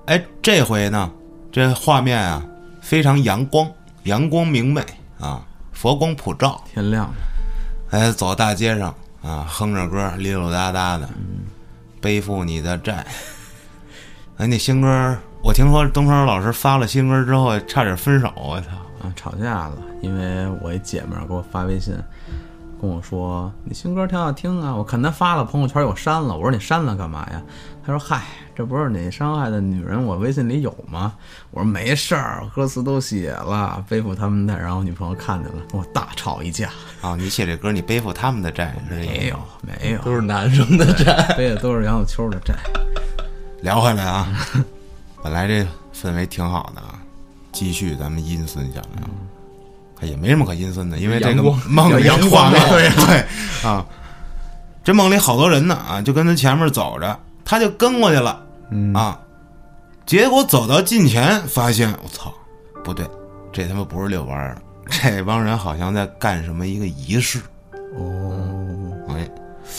[0.08, 1.10] 哎，这回呢，
[1.52, 2.46] 这画面啊
[2.82, 3.70] 非常阳光，
[4.04, 4.84] 阳光明媚
[5.20, 6.62] 啊，佛光普照。
[6.72, 7.14] 天亮了，
[7.92, 11.10] 哎，走大街上啊，哼着歌，溜溜达达的，
[12.02, 13.06] 背负你的债。
[14.38, 18.68] 哎，那新歌，我听说东川老师发了新歌之后，差点分手，我操！
[19.02, 21.96] 啊，吵架了，因为我一姐们儿给我发微信，
[22.82, 27.42] 跟我说你新歌挺好听啊，我看她发了朋友圈又删了，我说你删了干嘛呀？
[27.86, 28.24] 她说嗨，
[28.56, 31.14] 这不是你伤害的女人，我微信里有吗？
[31.52, 36.70] 我说没事儿，歌词都写了，背负他们的，然后女朋友看见了，跟我大吵一架。
[37.02, 41.34] 哦，你写这歌，你背负他们的债，没有没有，都是男生的债。
[41.38, 42.54] 背的都是杨小秋的债。
[43.64, 44.28] 聊回来啊，
[45.24, 46.99] 本来这氛围挺好的啊，
[47.60, 52.50] 继续咱们阴森下来啊，也没什么可阴森的，因为这个梦里阳光。
[52.72, 53.86] 对对啊，
[54.82, 58.42] 这梦里好多人呢啊，就跟他前面走着，他就跟过去了
[58.72, 58.94] 嗯。
[58.94, 59.20] 啊，
[60.06, 62.34] 结果走到近前，发现我操，
[62.82, 63.06] 不对，
[63.52, 64.58] 这他妈不是遛弯儿，
[64.90, 67.42] 这帮人好像在干什么一个仪式，
[67.98, 69.30] 哦，哎，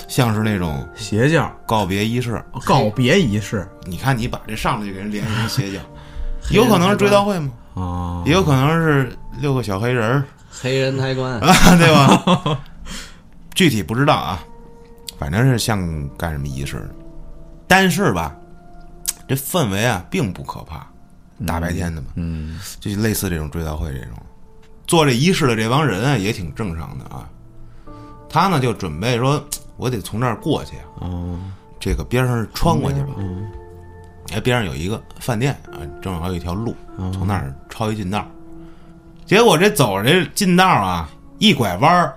[0.07, 1.51] 像是那种邪教。
[1.65, 2.45] 告别仪式。
[2.67, 3.67] 告别仪式。
[3.85, 5.81] 你看，你把这上来就给人联系成邪教，
[6.53, 7.53] 有可能是追悼会吗？
[7.75, 10.25] 啊，也有可能是六个小黑人儿。
[10.51, 12.61] 黑人抬棺，啊，对吧？
[13.55, 14.43] 具体不知道啊，
[15.19, 15.79] 反正是像
[16.17, 16.77] 干什么仪式。
[16.77, 16.91] 的。
[17.69, 18.35] 但是吧，
[19.29, 20.87] 这氛围啊并不可怕，
[21.47, 22.59] 大白天的嘛，嗯。
[22.81, 24.19] 就类似这种追悼会这种，
[24.87, 27.29] 做这仪式的这帮人啊也挺正常的啊。
[28.29, 29.43] 他呢就准备说，
[29.77, 31.39] 我得从这儿过去啊，哦。
[31.79, 33.15] 这个边上穿过去吧。
[33.17, 33.49] 嗯
[34.33, 38.27] 哎，边上有一个饭店啊，正好有一条路，哦从那儿抄一近道儿。
[39.27, 42.17] 结果这走着这近道儿啊，一拐弯儿，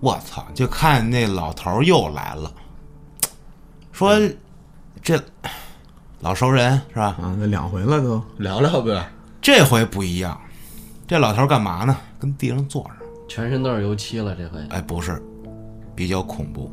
[0.00, 0.46] 我操！
[0.54, 2.52] 就看那老头儿又来了，
[3.92, 4.18] 说
[5.02, 5.22] 这
[6.20, 7.16] 老熟人是吧？
[7.20, 9.06] 啊，那两回了都，聊聊呗，
[9.40, 10.38] 这回不一样，
[11.06, 11.96] 这老头儿干嘛呢？
[12.18, 12.90] 跟地上坐着。
[13.28, 15.22] 全身都是油漆了，这回哎，不是，
[15.94, 16.70] 比较恐怖。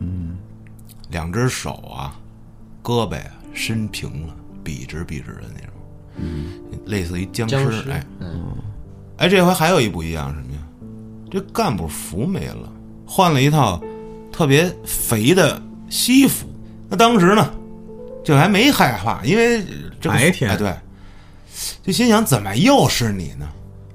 [0.00, 0.38] 嗯，
[1.10, 2.14] 两只手啊，
[2.82, 5.70] 胳膊啊伸平了，笔直笔直的那种。
[6.16, 6.52] 嗯，
[6.86, 7.56] 类似于僵尸。
[7.56, 8.56] 僵尸哎，嗯，
[9.18, 10.58] 哎，这回还有一不一样什么呀？
[11.30, 12.72] 这干部服没了，
[13.06, 13.80] 换了一套
[14.32, 16.46] 特别肥的西服。
[16.88, 17.50] 那当时呢，
[18.24, 19.62] 就还没害怕，因为
[20.00, 20.74] 这白天哎对，
[21.82, 23.46] 就心想怎么又是你呢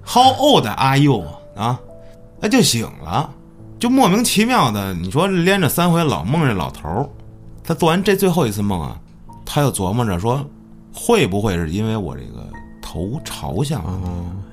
[0.06, 1.80] ？How old are you 啊？
[2.42, 3.34] 哎，就醒了，
[3.80, 7.10] 就莫名其妙的，你说连着三回老梦这老头儿，
[7.64, 9.00] 他做完这最后一次梦啊，
[9.46, 10.46] 他又琢磨着说，
[10.94, 12.48] 会不会是因为我这个
[12.82, 13.84] 头朝向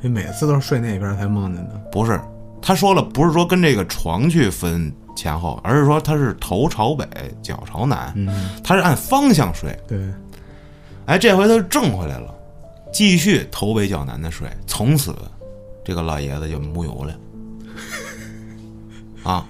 [0.01, 2.21] 你每次都是睡那边才梦见的，不是，
[2.63, 7.07] 他说了，不是说跟这个床去分前后，而是说他是头朝北，
[7.43, 9.79] 脚朝南，嗯，他是按方向睡。
[9.87, 9.99] 对，
[11.07, 12.35] 哎，这回他就正回来了，
[12.93, 14.49] 继续头北脚南的睡。
[14.67, 15.15] 从此，
[15.85, 17.15] 这个老爷子就木有了。
[19.23, 19.47] 啊，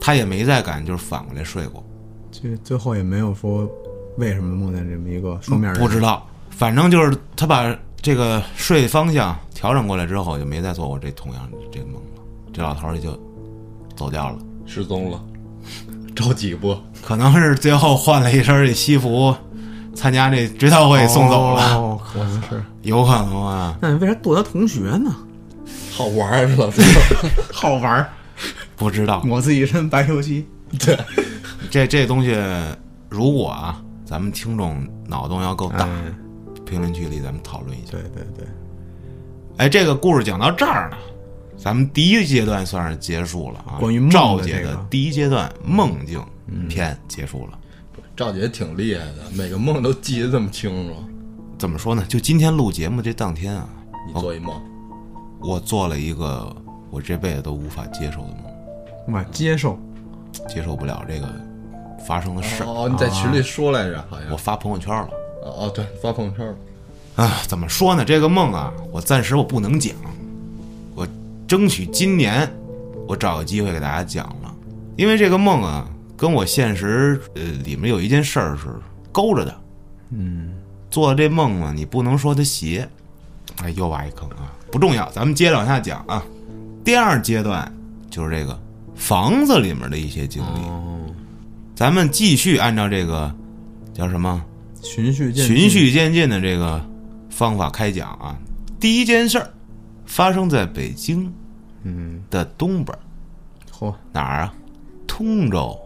[0.00, 1.84] 他也没再敢就是反过来睡过，
[2.30, 3.68] 这最后也没有说
[4.16, 12.22] 为什么梦见这么一个双面人，不知道，反正就是他把这个睡方向调整过来之后，就没再做过这同样这个梦了。
[12.52, 13.18] 这老头儿也就
[13.96, 14.38] 走掉了。
[14.66, 15.22] 失踪了，
[16.14, 16.76] 着急不？
[17.02, 19.34] 可能是最后换了一身这西服，
[19.94, 22.62] 参加这追悼会送走了，哦，可能是。
[22.82, 25.14] 有可能啊，那你为啥剁他同学呢？
[25.90, 26.68] 好玩儿是吧？
[27.52, 28.08] 好玩儿，
[28.76, 30.46] 不知道抹自己一身白油漆。
[30.78, 30.98] 对，
[31.70, 32.36] 这这东西，
[33.08, 33.81] 如果啊，
[34.12, 36.04] 咱们听众脑洞要够大，哎，
[36.66, 37.92] 评论区里咱们讨论一下。
[37.92, 38.46] 对对对，
[39.56, 40.98] 哎，这个故事讲到这儿呢，
[41.56, 43.80] 咱们第一阶段算是结束了啊。
[43.80, 46.22] 关于赵姐的第一阶段梦境
[46.68, 47.58] 篇结束了。
[48.14, 50.94] 赵姐挺厉害的，每个梦都记得这么清楚。
[51.58, 52.04] 怎么说呢？
[52.06, 53.66] 就今天录节目这当天啊，
[54.06, 54.60] 你做一梦，
[55.40, 56.54] 我做了一个
[56.90, 58.44] 我这辈子都无法接受的梦，
[59.08, 59.78] 无法接受。
[60.48, 61.28] 接受不了这个
[62.06, 62.66] 发生的事儿。
[62.66, 65.08] 哦，你在群里说来着，好像我发朋友圈了。
[65.44, 66.54] 哦，对，发朋友圈了。
[67.16, 68.04] 啊，怎么说呢？
[68.04, 69.94] 这个梦啊，我暂时我不能讲，
[70.94, 71.06] 我
[71.46, 72.50] 争取今年
[73.06, 74.54] 我找个机会给大家讲了，
[74.96, 75.86] 因为这个梦啊，
[76.16, 78.68] 跟我现实呃里面有一件事儿是
[79.10, 79.54] 勾着的。
[80.10, 80.54] 嗯，
[80.90, 82.88] 做的这梦呢，你不能说它邪，
[83.62, 86.22] 哎，又挖一坑啊，不重要，咱们接着往下讲啊。
[86.84, 87.70] 第二阶段
[88.10, 88.58] 就是这个
[88.94, 91.00] 房子里面的一些经历，哦，
[91.74, 93.32] 咱们继续按照这个
[93.94, 94.44] 叫什么
[94.82, 96.84] 循序渐进循序渐进的这个
[97.30, 98.36] 方法开讲啊。
[98.78, 99.50] 第一件事儿
[100.04, 101.32] 发生在北京
[101.84, 103.00] 嗯，的东边儿
[103.72, 104.54] 嚯，哪儿啊？
[105.06, 105.78] 通州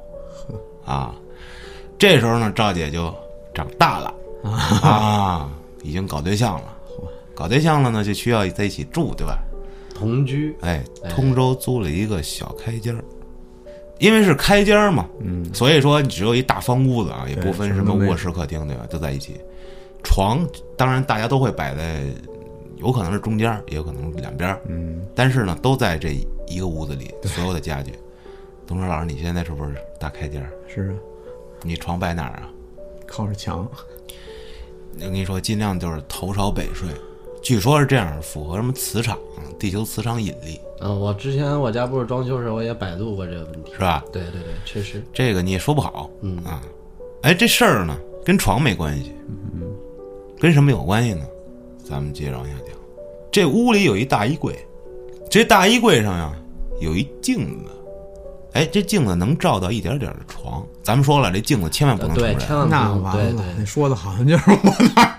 [0.84, 1.14] 啊。
[1.98, 3.14] 这时候呢，赵姐就
[3.54, 4.14] 长大了
[4.82, 5.50] 啊，
[5.82, 6.72] 已经搞对象了。
[7.34, 9.38] 搞对象了呢，就需要在一起住，对吧？
[9.94, 13.04] 同居，哎，通州租了一个小开间儿，
[13.98, 18.86] 因为是开间儿嘛，嗯，所以说只有一大方屋子啊，也不分什么卧室、客厅，对吧？
[18.90, 19.40] 都在一起。
[20.02, 22.04] 床当然大家都会摆在，
[22.76, 27.92] 有可能是中间儿，也有可能是两边儿，嗯，但是呢，都在这一个屋子里，所有的家具。
[28.66, 30.50] 东升老师，你现在是不是大开间儿？
[30.68, 30.94] 是啊，
[31.62, 32.50] 你床摆哪儿啊？
[33.06, 33.68] 靠着墙，
[34.94, 36.88] 我跟你说，尽量就是头朝北睡。
[37.46, 39.16] 据说是这样，符合什么磁场，
[39.56, 43.78] 地球磁场引力，嗯，我之前我家不是装修时，我也百度过这个问题是。
[43.78, 44.02] 吧？
[44.12, 46.60] 对对对，确实，这个你也说不好嗯啊。
[47.22, 49.12] 哎，这事儿呢，跟床没关系，
[49.54, 49.62] 嗯
[50.40, 51.24] 跟什么有关系呢？
[51.88, 52.74] 咱们接着往下讲。
[53.30, 54.52] 这屋里有一大衣柜，
[55.30, 56.32] 这大衣柜上呀
[56.80, 57.70] 有一镜子，
[58.54, 60.66] 哎，这镜子能照到一点点的床。
[60.82, 62.48] 咱们说了，这镜子千万不能对，承认。
[62.48, 64.58] 千万不那能，完了，对对你说的好像就是我
[64.96, 65.12] 那儿。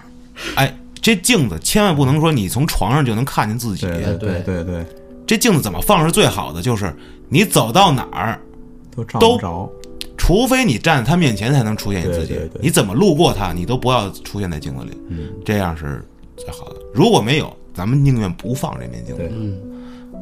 [0.55, 3.85] 哎，这镜子千万不能说你从床上就能看见自己。
[3.85, 4.85] 对对对对对，
[5.25, 6.61] 这镜子怎么放是最好的？
[6.61, 6.93] 就是
[7.29, 8.37] 你走到哪儿，
[8.93, 9.71] 都照都不着。
[10.17, 16.75] 除非你站在他面前才能出现你自己，对对对你怎么路过他，你都不要出现在镜子里，嗯，这样是最好的。
[16.93, 19.57] 如果没有，咱们宁愿不放这面镜子嗯，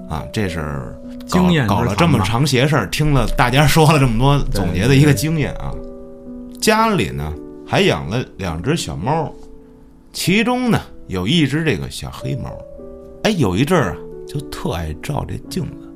[0.08, 0.24] 啊。
[0.32, 0.96] 这是
[1.32, 5.74] 搞经验搞了这么长邪事儿，听了大家说了这么多，总结的一个经验啊。
[6.62, 7.34] 家里呢
[7.66, 9.34] 还养了两只小猫，
[10.16, 12.50] 其中呢有一只这个小黑猫，
[13.24, 15.94] 哎，有一阵儿啊就特爱照这镜子。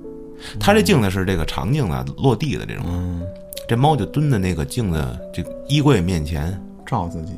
[0.59, 2.83] 它这镜子是这个长镜子，落地的这种。
[2.85, 3.23] 嗯，
[3.65, 5.01] 这猫就蹲在那个镜子
[5.33, 7.31] 这衣柜面前，照自己。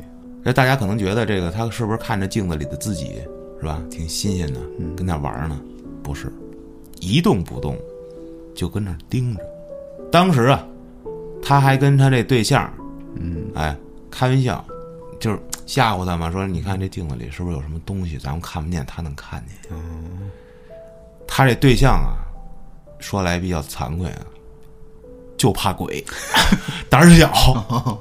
[0.43, 3.21] 这大家可能觉得这个它是不是看着镜子里的自己
[3.59, 3.79] 是吧？
[3.91, 4.59] 挺新鲜的，
[4.97, 5.61] 跟那玩呢？
[6.01, 6.33] 不是，
[6.99, 7.77] 一动不动，
[8.55, 9.41] 就跟那儿盯着。
[10.11, 10.67] 当时啊，
[11.43, 12.73] 他还跟他这对象，
[13.15, 13.77] 嗯，哎，
[14.09, 14.65] 开玩笑，
[15.19, 15.39] 就是
[15.73, 19.79] 吓唬他嘛，说你看这镜子里是不是有什么东西，咱们看不见，他能看见。
[21.25, 22.19] 他这对象啊，
[22.99, 24.21] 说来比较惭愧啊，
[25.37, 26.03] 就怕鬼，
[26.91, 27.31] 胆儿小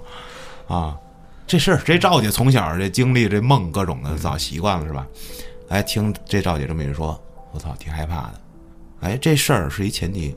[0.67, 0.99] 啊。
[1.47, 5.07] 这事儿，这赵姐从小这经历这梦各种的，早习惯了是吧？
[5.69, 7.17] 哎，听这赵姐这么一说，
[7.53, 8.41] 我操，挺害怕的。
[9.03, 10.37] 哎，这事儿是一前提。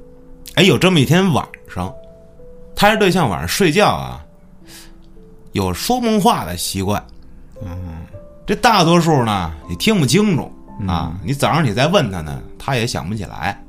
[0.54, 1.92] 哎，有这么一天晚上，
[2.76, 4.24] 他这对象晚上睡觉啊，
[5.54, 7.04] 有说梦话的习惯。
[7.66, 8.06] 嗯，
[8.46, 10.52] 这大多数呢，你听不清楚
[10.88, 11.18] 啊。
[11.24, 13.64] 你早上你再问他呢，他也想不起来。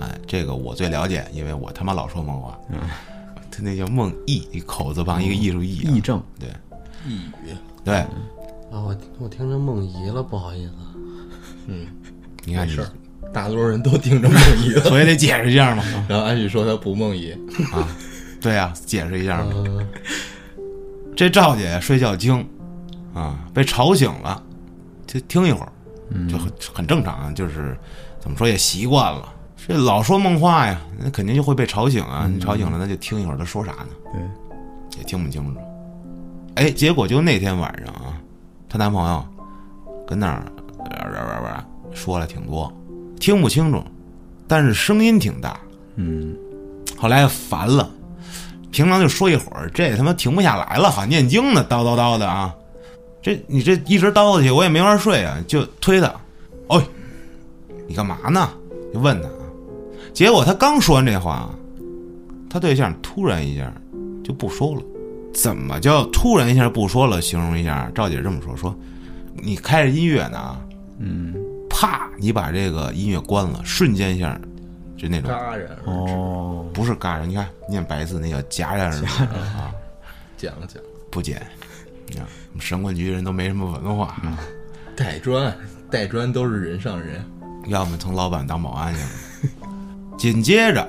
[0.00, 2.58] 哎，这个我最了解，因为我他妈老说梦话。
[2.70, 2.78] 嗯，
[3.50, 5.90] 他那叫梦呓，一口字旁一个艺术艺、啊。
[5.90, 6.48] 癔症，对
[7.06, 8.08] 抑郁，对，啊，
[8.72, 10.72] 我我听着梦遗了，不好意思。
[11.66, 11.86] 嗯
[12.44, 12.90] 你看你没事，
[13.32, 14.84] 大多数人都听着梦遗了。
[14.88, 15.84] 所以得解释一下嘛。
[16.08, 17.32] 然后安许说他不梦遗
[17.72, 17.86] 啊，
[18.40, 19.52] 对呀、解释一下嘛。
[19.54, 19.86] 嗯，
[21.14, 22.48] 这赵姐睡觉精
[23.14, 24.42] 啊，被吵醒了，
[25.06, 25.72] 就听一会儿，
[26.28, 27.76] 就很很正常啊，就是
[28.20, 29.32] 怎么说也习惯了。
[29.66, 32.28] 这老说梦话呀，那肯定就会被吵醒啊。
[32.32, 35.60] 你吵醒了，那就听一会儿他说啥呢，对，也听不清楚。
[36.56, 38.18] 哎，结果就那天晚上啊，
[38.68, 39.24] 她男朋友
[40.06, 40.44] 跟那儿
[40.78, 42.72] 哇哇哇哇说了挺多，
[43.20, 43.84] 听不清楚，
[44.48, 45.60] 但是声音挺大。
[45.96, 46.34] 嗯，
[46.98, 47.88] 后来烦了，
[48.70, 52.54] 平常就说一会儿，这他妈停不下来了，好像念经呢，叨叨叨的啊。
[53.22, 56.06] 这你这一直叨叨去，我也没法睡啊，就推他，
[56.68, 56.80] 哎，
[57.86, 58.48] 你干嘛呢？
[58.92, 59.34] 就问他啊。
[60.12, 61.48] 结果他刚说完这话，
[62.48, 63.72] 他对象突然一下
[64.24, 64.82] 就不说了。
[65.32, 67.20] 怎么叫突然一下不说了？
[67.20, 68.74] 形容一下，赵姐这么说：说
[69.34, 70.60] 你开着音乐呢，
[70.98, 71.34] 嗯，
[71.68, 74.40] 啪，你把这个音乐关了，瞬间一下
[74.96, 75.68] 就那种戛然而止。
[75.84, 79.70] 哦，不是嘎然，你看念白字那叫戛然而止啊，
[80.36, 81.46] 讲讲不减。
[82.10, 84.38] 你看我们神棍局人都没什么文化，啊
[84.96, 85.56] 带砖，
[85.88, 87.24] 带砖都是人上人。
[87.68, 89.08] 要么从老板当保安去了。
[90.18, 90.86] 紧接着，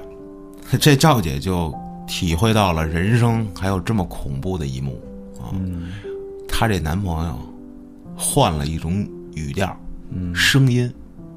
[0.79, 1.73] 这赵姐就
[2.07, 4.99] 体会到了人生还有这么恐怖的一幕
[5.39, 5.53] 啊！
[6.49, 7.39] 她这男朋友
[8.17, 9.79] 换了一种语调，
[10.33, 10.91] 声音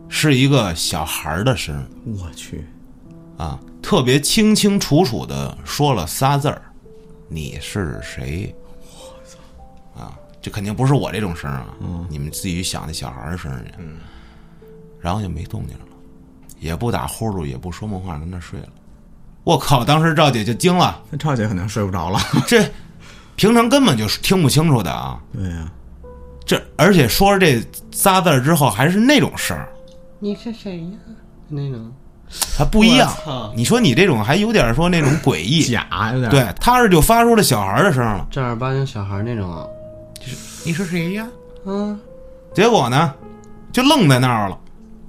[0.08, 2.64] 是一个小孩儿的声儿我去，
[3.36, 6.62] 啊，特别清清楚楚的说了仨字儿
[7.28, 8.52] ：“你是谁？”
[10.44, 11.68] 这肯定不是我这种声儿啊，
[12.10, 13.72] 你们自己想那小孩儿的声去。
[13.78, 13.96] 嗯，
[15.00, 15.84] 然后就没动静了，
[16.60, 18.68] 也不打呼噜，也不说梦话，跟那睡了。
[19.42, 19.82] 我靠！
[19.82, 22.20] 当时赵姐就惊了，那赵姐肯定睡不着了。
[22.46, 22.62] 这
[23.36, 25.18] 平常根本就是听不清楚的啊！
[25.32, 25.72] 对呀、
[26.44, 27.58] 这而且说这
[27.90, 29.66] 仨字之后还是那种声儿，
[30.18, 30.98] 你是谁呀？
[31.48, 31.90] 那种
[32.54, 33.10] 还不一样。
[33.56, 36.30] 你说你这种还有点说那种诡异， 假有点。
[36.30, 38.28] 对，他是就发出了小孩的声了。
[38.30, 39.66] 正儿八经小孩那种。
[40.64, 41.28] 你是谁呀？
[41.64, 41.98] 嗯，
[42.54, 43.14] 结果呢，
[43.72, 44.58] 就愣在那儿了。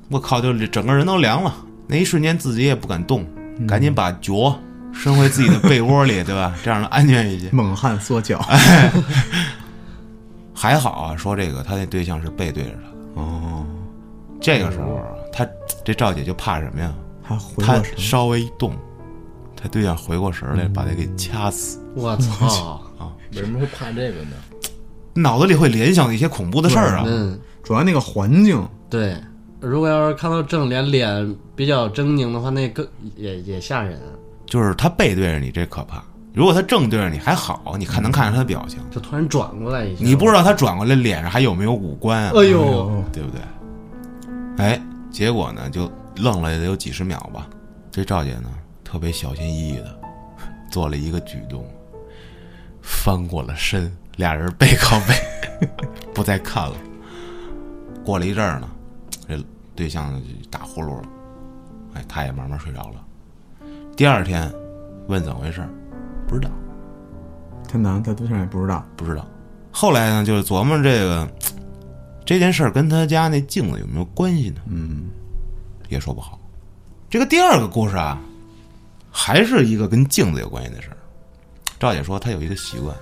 [0.10, 1.54] 我靠，就整个人都凉了。
[1.88, 3.26] 那一瞬间自己也不敢动，
[3.68, 4.58] 赶紧把脚
[4.94, 6.56] 伸回自己的被窝里，对吧？
[6.64, 7.50] 这样能安全一些。
[7.52, 8.40] 猛汉缩脚。
[10.54, 13.22] 还好啊，说这个他那对象是背对着他的。
[13.22, 13.66] 哦，
[14.40, 15.46] 这个时候啊，他
[15.84, 16.94] 这赵姐就怕什么呀？
[17.28, 17.98] 他过神。
[17.98, 18.72] 稍微一动，
[19.56, 23.12] 他他对象回过神来，把他给掐死，我操啊！
[23.34, 24.38] 为什么会怕这个呢？
[25.16, 27.04] 脑子里会联想一些恐怖的事儿啊。
[27.08, 29.16] 嗯，主要那个环境，对。
[29.62, 32.86] 如果要是看到正脸，脸比较狰狞的话，那更
[33.16, 34.00] 也也吓人。
[34.46, 36.04] 就是他背对着你，这可怕。
[36.34, 42.32] 如果他正对着你还好，你看能看着他的表情，就突然转过来一下，你不知道他转过来脸上还有没有五官啊？
[42.36, 43.42] 哎呦，对不对？
[44.58, 47.48] 哎，结果呢，就愣了也得有几十秒吧。
[47.90, 48.50] 这赵姐呢，
[48.84, 49.98] 特别小心翼翼的
[50.70, 51.66] 做了一个举动，
[52.82, 55.14] 翻过了身，俩人背靠背，
[56.14, 56.76] 不再看了。
[58.04, 58.70] 过了一阵儿呢，
[59.28, 59.44] 这
[59.76, 61.08] 对象就打呼噜了，
[61.96, 63.04] 哎，他也慢慢睡着了。
[63.96, 64.52] 第二天
[65.08, 65.68] 问怎么回事，
[66.28, 66.50] 不知道，
[67.68, 69.26] 他男他对象也不知道，不知道。
[69.72, 71.28] 后来呢，就是琢磨这个
[72.26, 74.62] 这件事儿跟他家那镜子有没有关系呢？
[74.68, 75.10] 嗯，
[75.90, 76.40] 也说不好。
[77.10, 78.22] 这个第二个故事啊，
[79.12, 80.98] 还是一个跟镜子有关系的事儿。
[81.80, 82.96] 赵姐说她有一个习惯，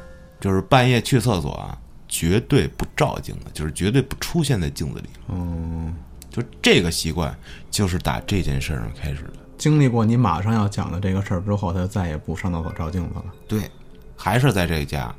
[0.43, 5.07] 就是半夜去厕所啊，绝对不照镜子，就是绝对不出现在镜子里。
[5.29, 5.95] 嗯，
[6.29, 7.33] 就这个习惯，
[7.71, 9.33] 就是打这件事儿上开始的。
[9.57, 13.25] 经历过你马上要讲的这个事儿之后，他就再也不上厕所照镜子了。
[13.47, 13.71] 对，
[14.17, 15.15] 还是在这家，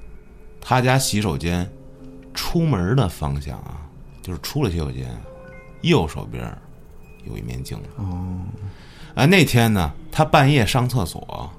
[0.61, 1.67] 他家洗手间
[2.35, 3.81] 出门的方向啊，
[4.21, 5.09] 就是出了洗手间，
[5.81, 6.59] 右手边儿
[7.25, 7.85] 有一面镜子。
[7.97, 8.41] 哦，
[9.15, 11.51] 啊，那天呢，他半夜上厕所，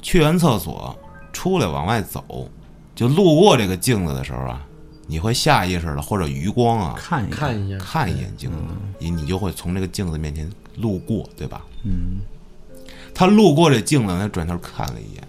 [0.00, 0.96] 去完厕所
[1.32, 2.48] 出来往外走，
[2.94, 4.64] 就路过这个镜子的时候啊，
[5.06, 8.56] 你会下意识的或者余光啊看一眼，看一下，看一眼镜子，
[8.98, 11.64] 你你就会从这个镜子面前路过，对吧？
[11.82, 12.20] 嗯，
[13.12, 15.22] 他路过这镜子，他转头看了一眼，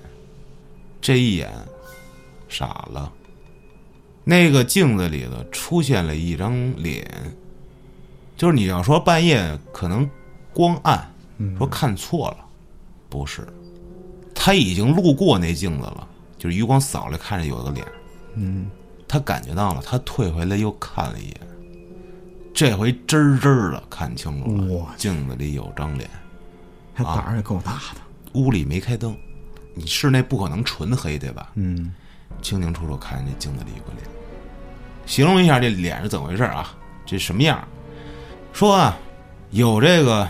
[1.02, 1.52] 这一眼
[2.48, 3.12] 傻了。
[4.24, 7.08] 那个镜子里头出现了一张脸，
[8.36, 10.10] 就是你要说半夜可能
[10.52, 11.14] 光暗，
[11.58, 12.38] 说看错了，
[13.08, 13.48] 不是，
[14.34, 16.08] 他已经路过那镜子了，
[16.46, 17.84] 就是余光扫来看着有个脸，
[18.36, 18.70] 嗯，
[19.08, 21.42] 他感觉到了，他退回来又看了一眼，
[22.54, 26.08] 这回真真儿的看清楚了我，镜子里有张脸。
[26.94, 28.02] 他胆儿也够大的。
[28.34, 29.18] 屋里没开灯，
[29.74, 31.50] 你室内不可能纯黑，对吧？
[31.56, 31.92] 嗯，
[32.44, 34.08] 清清楚楚看见这镜子里有个脸。
[35.08, 36.78] 形容一下这脸是怎么回事啊？
[37.08, 37.68] 这什么样？
[38.54, 38.96] 说啊，
[39.50, 40.28] 有这个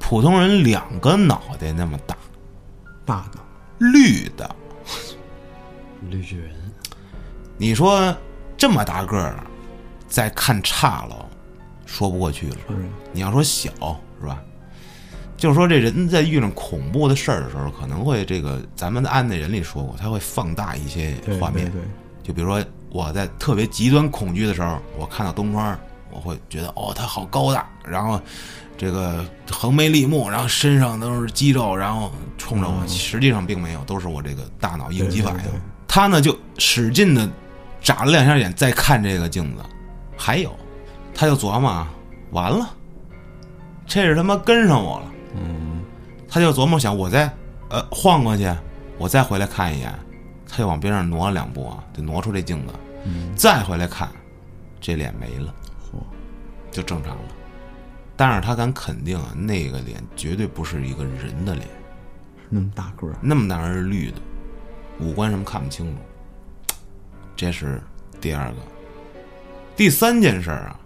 [0.00, 2.16] 普通人两个脑袋那么大，
[3.04, 3.38] 大的，
[3.78, 4.56] 绿的。
[6.08, 6.54] 绿巨人，
[7.56, 8.14] 你说
[8.56, 9.42] 这么大个儿，
[10.08, 11.26] 再看差了，
[11.86, 12.56] 说不过去了。
[12.68, 12.74] 是
[13.12, 13.70] 你要说小
[14.20, 14.42] 是吧？
[15.36, 21.70] 就是说这人在遇上恐怖的事儿的时候，可能会这个咱们的案内人里说过，他会放大一些画面。
[21.70, 21.82] 对对，
[22.24, 25.78] 就比如说我在特别极端恐惧的时候，我看到东窗，
[26.10, 28.20] 我会觉得哦，他好高大，然后
[28.76, 35.40] 这个横眉立目，然后身上都是肌肉，然后冲着我，实际上并没有，都是我这个大脑应激反应。
[35.88, 37.28] 他呢就使劲的
[37.80, 39.62] 眨了两下眼，再看这个镜子，
[40.16, 40.54] 还有，
[41.14, 41.90] 他就琢磨啊，
[42.30, 42.68] 完了，
[43.86, 45.12] 这是他妈跟上我了。
[45.34, 45.82] 嗯，
[46.28, 47.32] 他就琢磨想，我再
[47.70, 48.48] 呃晃过去，
[48.98, 49.92] 我再回来看一眼，
[50.46, 52.74] 他就往边上挪了两步啊，就挪出这镜子，
[53.34, 54.08] 再回来看，
[54.80, 55.54] 这脸没了，
[55.90, 55.98] 嚯，
[56.70, 57.22] 就正常了。
[58.16, 61.66] 但是他敢肯定啊，那个脸绝对不是一个人的脸，
[62.48, 64.16] 那么大个儿，那么大是绿的，
[65.00, 66.02] 五官什么看不清楚。
[67.36, 67.80] 这是
[68.20, 68.56] 第二个，
[69.76, 70.80] 第三件事儿啊，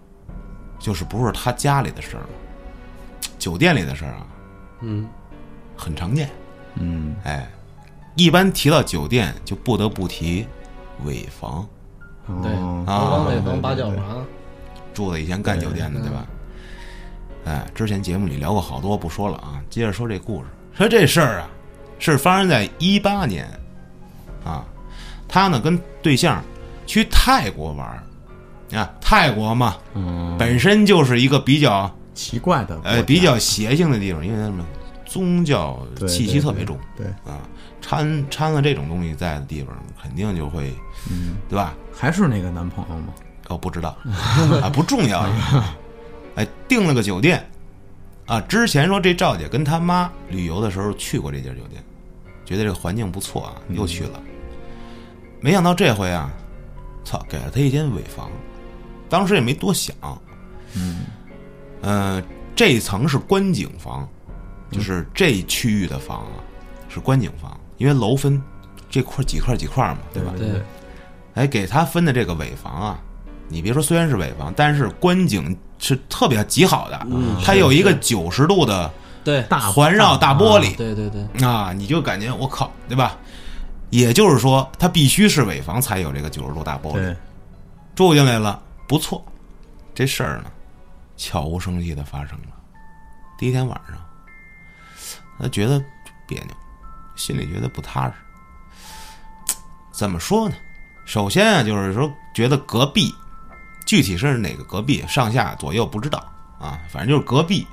[0.79, 2.29] 就是不是他家里的事儿了，
[3.39, 4.27] 酒店里的事儿啊，
[4.81, 5.07] 嗯，
[5.75, 6.29] 很常见。
[6.75, 7.49] 嗯，哎，
[8.15, 10.45] 一般提到酒店，就不得不提
[11.05, 11.67] 尾房，
[12.41, 14.23] 对，哦啊东方北方八角房，
[14.93, 16.25] 住的以前干酒店的，对吧？
[17.45, 19.61] 哎，之前节目里聊过好多，不说了啊。
[19.69, 21.49] 接着说这故事，说这事儿啊，
[21.97, 23.47] 是发生在一八年，
[24.43, 24.65] 啊，
[25.27, 26.43] 他呢跟对象
[26.85, 34.65] 去泰国玩儿，啊，泰国嘛，嗯，本身就是一个比较奇怪的呃比较邪性的地方，因为什么
[35.05, 37.41] 宗教气息特别重，对，啊，
[37.81, 40.73] 掺掺了这种东西在的地方，肯定就会，
[41.09, 41.73] 嗯，对吧？
[41.95, 43.07] 还是那个男朋友吗？
[43.49, 43.95] 哦，不知道
[44.61, 45.27] 啊，不重要。
[46.35, 47.47] 哎，订了个酒店
[48.25, 48.41] 啊。
[48.41, 51.83] 之前说这赵姐跟她妈旅游的时候去过这家酒店，
[52.45, 54.19] 觉得这个环境不错啊，又去了。
[55.43, 56.31] 没想到这回啊，
[57.03, 58.29] 操，给了他一间尾房。
[59.09, 59.93] 当时也没多想，
[60.73, 61.01] 嗯，
[61.81, 62.23] 呃，
[62.55, 64.07] 这一层是观景房，
[64.71, 66.39] 就是这一区域的房啊
[66.87, 68.41] 是观景房，因为楼分
[68.89, 70.31] 这块几块几块嘛，对吧？
[70.37, 70.61] 对对，
[71.33, 72.99] 哎，给他分的这个尾房啊，
[73.49, 78.89] 你别说虽然是尾房，但是观景是特别极好的，嗯它有一个是九十度的
[79.25, 83.17] 对，大环绕大玻璃对对对，啊，你就感觉我靠，对吧？
[83.93, 87.15] 也就是说，它必须是尾房才有这个九十度大玻璃。
[87.93, 89.23] 住进来了，不错。
[89.93, 90.51] 这事儿呢，
[91.15, 92.47] 悄无声息的发生了。
[93.37, 93.95] 第一天晚上，
[95.37, 95.79] 他觉得
[96.27, 96.55] 别扭，
[97.15, 98.13] 心里觉得不踏实。
[99.91, 100.55] 怎么说呢？
[101.05, 103.13] 首先啊，就是说觉得隔壁，
[103.85, 106.17] 具体是哪个隔壁，上下左右不知道
[106.59, 107.67] 啊，反正就是隔壁，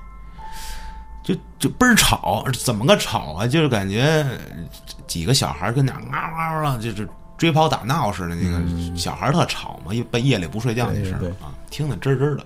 [1.22, 3.46] 就就倍儿吵，怎么个吵啊？
[3.46, 4.26] 就是感觉
[5.06, 12.44] 几个小孩跟那嗷嗷的，就是追跑打闹似的，那个小孩特吵嘛，一半夜里不睡觉那声啊，听得吱吱的。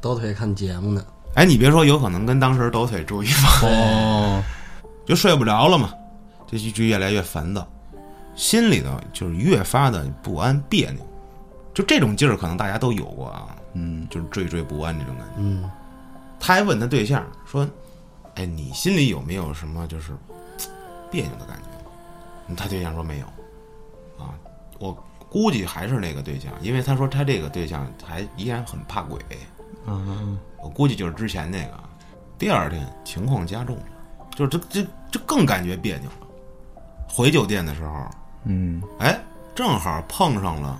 [0.00, 1.04] 抖腿看节目呢。
[1.34, 4.42] 哎，你别说，有可能跟当时抖腿住一房，哦，
[5.04, 5.92] 就睡不着了嘛，
[6.46, 7.66] 这就就越来越烦躁，
[8.36, 11.04] 心里头就是越发的不安别扭，
[11.74, 15.34] 就这种劲儿，可能大家都有过啊，嗯，就是惴惴不安这种感觉。
[15.38, 15.68] 嗯，
[16.38, 17.68] 他还问他对象说
[18.36, 20.12] ：“哎，你心里有没有什么就是
[21.10, 23.26] 别扭的感觉？”他对象说没有，
[24.22, 24.34] 啊，
[24.78, 24.92] 我
[25.30, 29.18] 估计还是那个对象，因为他说他这个对象还依然很怕鬼，
[29.86, 31.72] 嗯，我估计就是之前那个。
[32.36, 33.82] 第二天情况加重了，
[34.34, 36.26] 就是这这这更感觉别扭了。
[37.08, 38.06] 回酒店的时候，
[38.44, 39.18] 嗯，哎，
[39.54, 40.78] 正好碰上了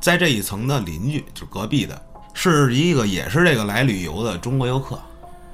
[0.00, 2.00] 在这一层的邻居，就是隔壁的，
[2.32, 4.98] 是一个也是这个来旅游的中国游客，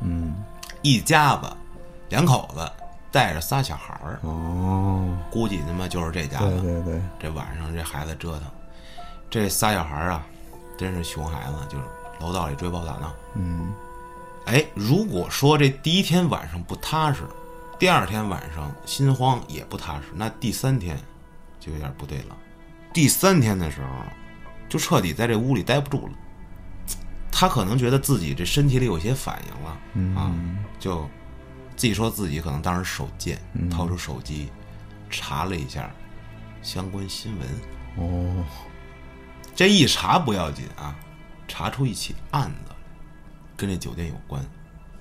[0.02, 0.36] 嗯，
[0.82, 1.50] 一家子
[2.08, 2.70] 两口子
[3.10, 6.60] 带着仨小孩儿，哦，估计他妈就是这家对子。
[6.60, 8.42] 对对，这晚上这孩子折腾，
[9.30, 10.26] 这仨小孩儿啊，
[10.76, 11.84] 真是熊孩子，就是
[12.20, 13.12] 楼道里追跑打闹。
[13.34, 13.72] 嗯，
[14.46, 17.22] 哎，如果说这第一天晚上不踏实，
[17.78, 20.98] 第二天晚上心慌也不踏实，那第三天
[21.58, 22.36] 就有点不对了。
[22.92, 23.88] 第三天的时候，
[24.68, 26.12] 就彻底在这屋里待不住了。
[27.40, 30.34] 他可能觉得自己这身体里有些反应了，啊，
[30.80, 31.08] 就
[31.76, 34.48] 自己说自己可能当时手贱，掏出手机
[35.08, 35.88] 查了一下
[36.62, 37.48] 相关新闻。
[37.94, 38.44] 哦，
[39.54, 40.96] 这一查不要紧啊，
[41.46, 42.72] 查出一起案子，
[43.56, 44.44] 跟这酒店有关。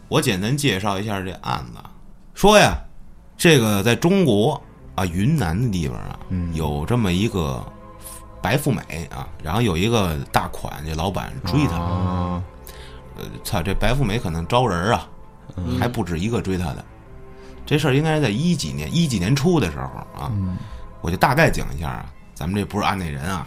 [0.08, 1.80] 我简单介绍一下这案子，
[2.36, 2.80] 说呀，
[3.36, 4.62] 这个在中国
[4.94, 6.20] 啊云南的地方啊，
[6.54, 7.66] 有这么一个
[8.42, 12.44] 白富美啊，然后有一个大款，这老板追她，啊，
[13.18, 15.08] 呃，操，这白富美可能招人啊，
[15.80, 16.86] 还不止一个追她的。
[17.66, 19.86] 这事儿应该是在一几年一几年初的时候
[20.18, 20.32] 啊，
[21.02, 23.46] 我就大概讲一下啊，咱们这不是按那人啊，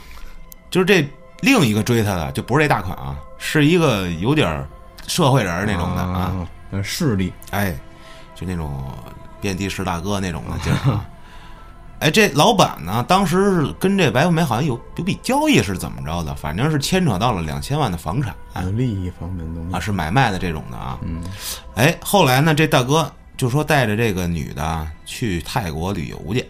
[0.70, 1.08] 就是这
[1.40, 4.68] 另一个追她的就不是这大款啊，是一个有点儿
[5.06, 6.46] 社会人那种的啊，
[6.82, 7.74] 势力，哎，
[8.34, 8.82] 就那种
[9.40, 11.06] 遍地是大哥那种的劲儿啊。
[12.00, 18.34] 哎，这老板呢，当时是跟这白富美好像有有笔交易是怎么着的，反正是牵扯到了两千万的房产
[18.64, 20.98] 有利益方面的东西啊，是买卖的这种的啊。
[21.02, 21.22] 嗯，
[21.74, 26.46] 哎，后来呢，这大哥就说带着这个女的啊去泰国旅游去，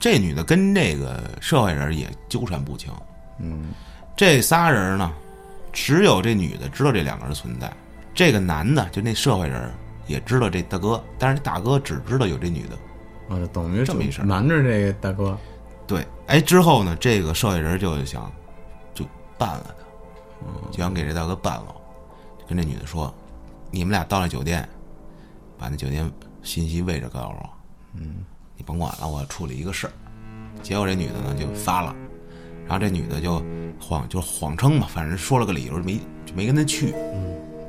[0.00, 2.90] 这女的跟这个社会人也纠缠不清。
[3.40, 3.66] 嗯，
[4.16, 5.12] 这仨人呢，
[5.70, 7.70] 只有这女的知道这两个人存在，
[8.14, 9.70] 这个男的就那社会人
[10.06, 12.70] 也知道这大哥，但是这大哥只知道有这女的。
[13.28, 15.36] 啊，就等于这么一事儿瞒着这个大哥，
[15.86, 18.30] 对，哎，之后呢，这个受害人就想
[18.94, 19.04] 就
[19.36, 21.74] 办了他，就想给这大哥办了，
[22.48, 23.14] 跟这女的说
[23.70, 24.66] ：“你们俩到了酒店，
[25.58, 26.10] 把那酒店
[26.42, 27.50] 信息位置告诉我，
[27.94, 28.24] 嗯，
[28.56, 29.92] 你甭管了，我处理一个事儿。”
[30.62, 31.94] 结果这女的呢就发了，
[32.66, 33.42] 然后这女的就
[33.78, 36.94] 谎就谎称嘛，反正说了个理由，没就没跟他去。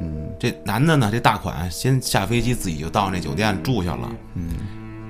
[0.01, 4.09] 嗯这男的呢，这大款先下飞机自己就到那酒店住下了。
[4.35, 4.51] 嗯，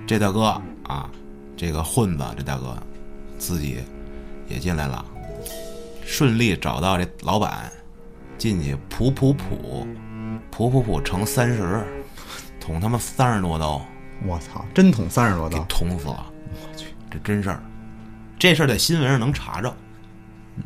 [0.09, 1.07] 这大哥啊，
[1.55, 2.75] 这个混子，这大哥
[3.37, 3.77] 自己
[4.47, 5.05] 也进来了，
[6.03, 7.71] 顺利找到这老板，
[8.35, 9.85] 进去普普普，
[10.49, 11.85] 普普普乘三十，
[12.59, 13.85] 捅他妈三十多刀，
[14.25, 16.25] 我操，真捅三十多给刀，捅死了。
[16.53, 17.61] 我去，这真事儿，
[18.39, 19.69] 这事儿在新闻上能查着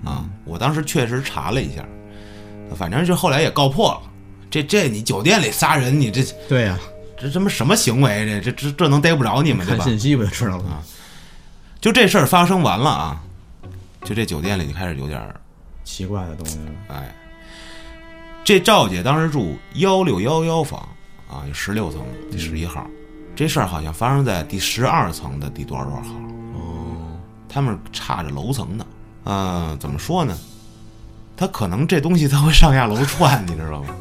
[0.05, 0.25] 啊。
[0.45, 1.85] 我当时确实查了一下，
[2.77, 4.09] 反正就后来也告破了。
[4.49, 6.79] 这这你酒店里仨人，你这对呀，
[7.23, 8.41] 这他妈什么行为？
[8.43, 9.83] 这这这这能逮不着你们对吧？
[9.83, 10.83] 看信息不就知道了吗？
[11.79, 13.21] 就这事儿发生完了啊，
[14.03, 15.21] 就这酒店里就开始有点
[15.83, 17.15] 奇怪的东西了，哎，
[18.43, 20.79] 这赵姐当时住幺六幺幺房
[21.29, 22.85] 啊，有十六层，第十一号。
[23.35, 26.09] 这事儿好像发生在第十二层的第多少多少号？
[26.55, 27.17] 哦，
[27.49, 28.85] 他们差着楼层呢。
[29.23, 30.37] 呃，怎么说呢？
[31.35, 33.95] 他可能这东西他会上下楼串，你知道吗？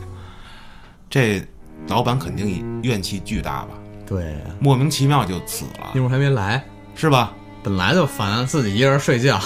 [1.08, 1.42] 这
[1.88, 3.68] 老板肯定怨气巨大吧，
[4.06, 6.64] 对呀，莫名其妙就死了一，会儿还没来，
[6.94, 7.34] 是吧？
[7.62, 9.40] 本来就烦自己一个人睡觉，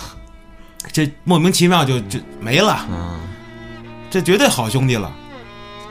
[0.93, 2.87] 这莫名其妙就就没了。
[2.91, 3.21] 嗯，
[4.11, 5.13] 这绝对好兄弟了。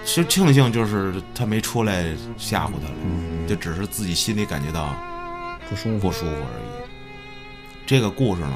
[0.03, 2.05] 其实庆幸就是他没出来
[2.37, 4.95] 吓唬他了，就只是自己心里感觉到
[5.69, 6.89] 不舒服不舒服而已。
[7.85, 8.53] 这个故事呢，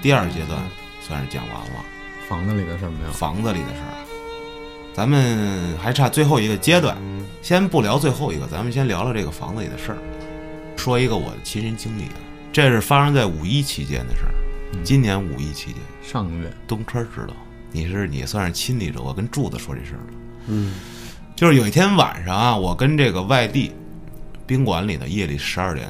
[0.00, 0.60] 第二阶段
[1.00, 1.84] 算是讲完了，
[2.28, 3.12] 房子里的事儿没有。
[3.12, 4.07] 房子里的事儿。
[4.98, 6.96] 咱们还差最后一个阶段，
[7.40, 9.98] 先不聊最后一个，咱们先聊聊这个房子里的事儿。
[10.76, 12.18] 说一个我的亲身经历啊，
[12.52, 14.34] 这是发生在五一期间的事儿。
[14.82, 16.52] 今年五一期间，上个月。
[16.66, 17.34] 东川知道，
[17.70, 20.18] 你是你算是亲历者，我跟柱子说这事儿了。
[20.48, 20.74] 嗯，
[21.36, 23.72] 就是有一天晚上啊，我跟这个外地
[24.48, 25.88] 宾馆里的，夜里十二点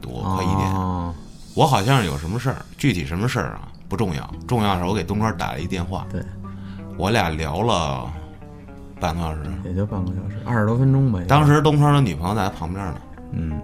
[0.00, 1.12] 多快一点，哦。
[1.54, 6.22] 我好像有什么事儿，具体什么事儿啊不重要，重要是我给东川打了一电话，对，
[6.96, 8.08] 我俩聊了
[9.00, 9.50] 半个多小时。
[9.64, 11.20] 也就半个小时，二十多分钟吧。
[11.28, 12.96] 当时东川的女朋友在他旁边呢，
[13.32, 13.60] 嗯，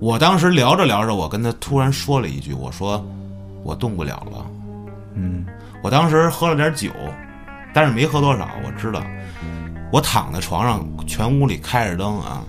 [0.00, 3.04] 我当时聊着聊着，我跟他突然说了一句，我说
[3.62, 4.46] 我动不了了。
[5.14, 5.46] 嗯，
[5.82, 6.90] 我当时喝了点酒，
[7.72, 8.48] 但是没喝多少。
[8.66, 9.00] 我知道，
[9.92, 12.42] 我躺在床上，全屋里开着灯啊。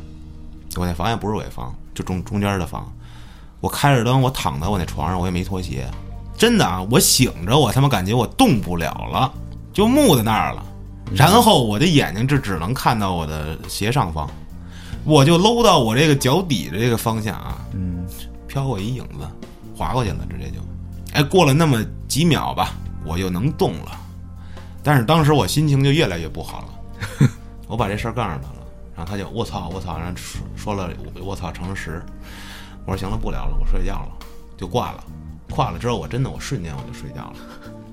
[0.78, 2.92] 我那房也不是尾房，就中中间的房。
[3.62, 5.88] 我开着灯，我躺在我那床上，我也没脱鞋。
[6.38, 9.32] 真的啊，我醒着，我他妈感觉我动不了了，
[9.72, 10.66] 就木在那儿了。
[11.14, 14.30] 然后我的眼睛就只能看到我的斜上方，
[15.04, 18.06] 我就搂到我这个脚底的这个方向啊，嗯，
[18.48, 19.28] 飘过一影子，
[19.76, 20.60] 划过去了，直接就，
[21.14, 22.74] 哎，过了那么几秒吧，
[23.06, 23.92] 我又能动了，
[24.84, 26.62] 但是当时我心情就越来越不好
[27.22, 27.30] 了，
[27.68, 30.90] 我把这事儿告诉他了，然后他就我操我操，然后说说了
[31.24, 32.02] 我操乘十，
[32.86, 34.10] 我说行了不聊了，我睡觉了，
[34.58, 35.04] 就挂了，
[35.52, 37.36] 挂了之后我真的我瞬间我就睡觉了，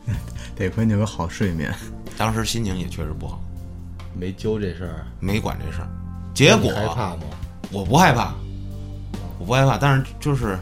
[0.57, 1.75] 得亏你有个好睡眠。
[2.17, 3.41] 当时心情也确实不好，
[4.15, 5.89] 没揪这事儿，没管这事儿，
[6.35, 7.23] 结果害怕吗？
[7.71, 8.35] 我不害怕，
[9.39, 10.59] 我不害怕，但是就是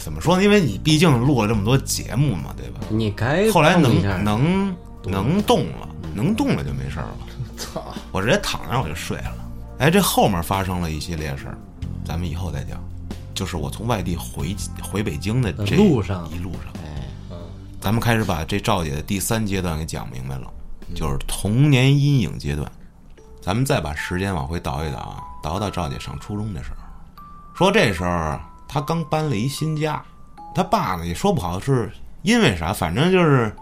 [0.00, 0.42] 怎么说呢？
[0.42, 2.80] 因为你毕竟录了这么多节目嘛，对吧？
[2.90, 7.16] 你该后来能能能动了，能动了就没事了。
[7.56, 7.94] 操！
[8.12, 9.34] 我直接躺那儿我就睡了。
[9.78, 11.56] 哎，这后面发生了一系列事儿，
[12.04, 12.82] 咱们以后再讲。
[13.34, 16.85] 就是我从外地回回北京的这路上一路上，哎，
[17.80, 20.50] 咱们开始把这赵姐的第三阶段给讲明白了，
[20.94, 22.70] 就是童年阴影阶段。
[23.40, 26.76] 咱们再把时间往回倒一倒啊，倒到赵姐上初中的时候。
[27.54, 30.02] 说这时候啊她刚搬了一新家，
[30.54, 31.90] 她爸呢也说不好是
[32.22, 33.54] 因为啥，反正就是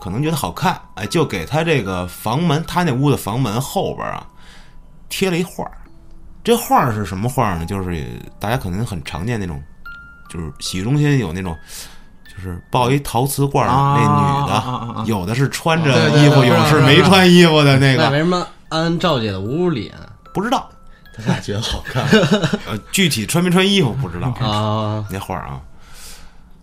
[0.00, 4.24] 可能觉得好看，哎，就给她这个房门，她那屋的房门后边啊
[5.08, 5.78] 贴了一画儿。
[6.44, 7.66] 这画儿是什么画儿呢？
[7.66, 8.06] 就是
[8.38, 9.60] 大家可能很常见那种，
[10.28, 11.56] 就是洗浴中心有那种，
[12.36, 20.00] 就是抱一陶瓷罐儿啊那女的，有的是穿着衣服，有的是没穿衣服的那个，那为什么安赵姐的屋里啊？
[20.32, 20.68] 不知道，
[21.16, 22.04] 他俩觉得好看，
[22.66, 25.60] 呃，具体穿没穿衣服不知道啊，那画儿啊，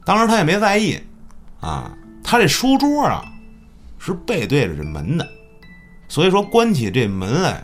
[0.03, 0.99] 当时他也没在意
[1.61, 1.91] 啊，
[2.23, 3.23] 他这书桌啊
[3.97, 5.25] 是背对着这门的，
[6.09, 7.63] 所以说关起这门来，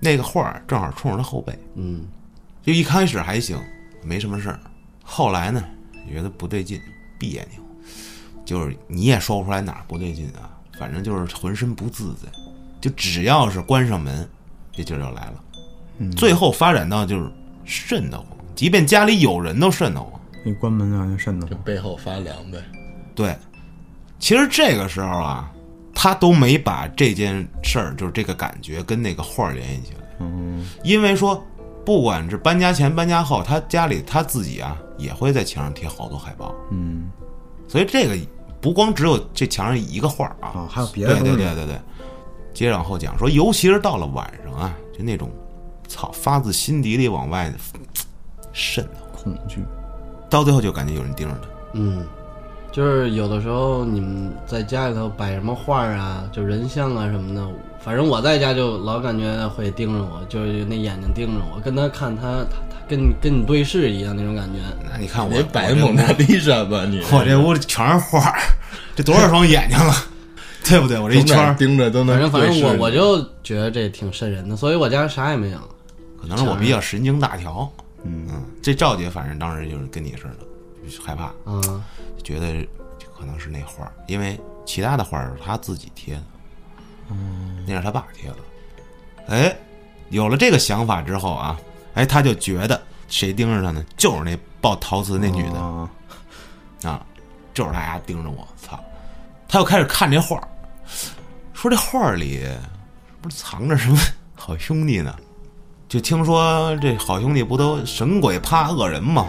[0.00, 1.56] 那个画儿正好冲着他后背。
[1.76, 2.04] 嗯，
[2.64, 3.56] 就一开始还行，
[4.02, 4.58] 没什么事儿，
[5.04, 5.62] 后来呢，
[6.10, 6.80] 觉得不对劲，
[7.22, 7.62] 别扭，
[8.44, 12.28] 就是你也说不出来哪儿不对劲啊，反正就是浑身不自在，
[12.80, 14.28] 就只要是关上门，
[14.72, 17.30] 这劲儿就来了，最后发展到就是
[17.64, 20.20] 瘆得慌，即便家里有人都瘆得慌。
[20.44, 21.50] 你关门啊，就瘆得慌。
[21.50, 22.58] 就背后发凉呗。
[23.14, 23.36] 对，
[24.18, 25.48] 其实这个时候啊，
[25.94, 29.98] 他都没把这件事儿，就是这个感觉跟那个画儿联系起来。
[30.18, 31.40] 嗯，因为说，
[31.84, 37.10] 不管是搬家前、搬家后，他家里他自己啊也会在墙上贴好多海报，嗯，
[37.66, 38.16] 所以这个
[38.60, 41.30] 不光只有这墙上一个画啊，啊，还有别的对。
[41.30, 41.80] 对对对对。
[42.54, 45.30] 接着往后讲说，尤其是到了晚上啊，就那种，
[45.88, 47.50] 操，发自心底里往外
[48.52, 49.64] 瘆得慌，恐惧。
[50.28, 51.48] 到最后就感觉有人盯着他。
[51.72, 52.06] 嗯，
[52.72, 57.46] 就是有的时候你们在家里头摆什么画儿啊，就人像啊什么的，
[57.84, 64.60] 反正我在家就老感觉会盯着我，就是那眼睛盯着我，跟他看他他他跟你跟你对视一样那种感觉。
[64.90, 67.00] 那你看我你摆蒙娜丽莎吧你？
[67.12, 68.40] 我这屋里全是画儿，
[68.96, 69.94] 这多少双眼睛了，
[70.64, 70.98] 对不对？
[70.98, 75.58] 我这一圈儿，盯着都能反正反正我我就觉得这挺瘆人的，所以我家啥也没有。
[76.20, 77.70] 可能是我比较神经大条。
[78.04, 78.26] 嗯
[78.60, 80.51] 这赵姐反正当时就是跟你似的，就是
[81.04, 81.84] 害怕，嗯，
[82.22, 82.66] 觉得
[83.16, 86.22] 可能是那画儿，因为其他的画儿是他自己贴的，
[87.10, 88.36] 嗯那是他爸贴的。
[89.28, 89.56] 哎，
[90.10, 91.58] 有了这个想法之后啊，
[91.94, 93.84] 哎，他就觉得谁盯着他呢？
[93.96, 95.90] 就是那抱陶瓷那女的啊
[96.82, 97.06] 啊，
[97.54, 98.82] 就是他丫盯着我，操！
[99.48, 100.48] 他又开始看这画儿，
[101.52, 102.44] 说这画儿里
[103.20, 103.98] 不是藏着什么
[104.34, 105.14] 好兄弟呢？
[105.88, 109.26] 就听说这好兄弟不都神鬼怕恶人吗？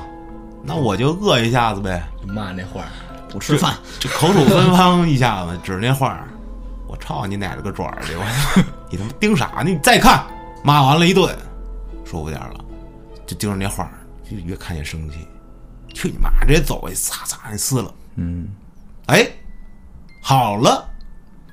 [0.64, 2.08] 那我就饿一下子呗。
[2.26, 2.88] 就骂那画儿，
[3.30, 3.76] 不吃饭。
[4.00, 6.28] 就口吐芬芳一下子，指着那画儿，
[6.88, 8.16] 我操你奶了个爪儿去！
[8.16, 8.24] 我
[8.90, 9.64] 你他妈盯啥呢？
[9.66, 10.26] 你再看，
[10.64, 11.36] 骂完了一顿，
[12.06, 12.64] 说不点儿了，
[13.26, 13.92] 就盯着那画儿，
[14.30, 15.18] 就越看越生气。
[15.94, 16.30] 去你妈！
[16.48, 17.94] 直接走过去，擦擦给撕了。
[18.16, 18.48] 嗯，
[19.08, 19.28] 哎，
[20.22, 20.88] 好了，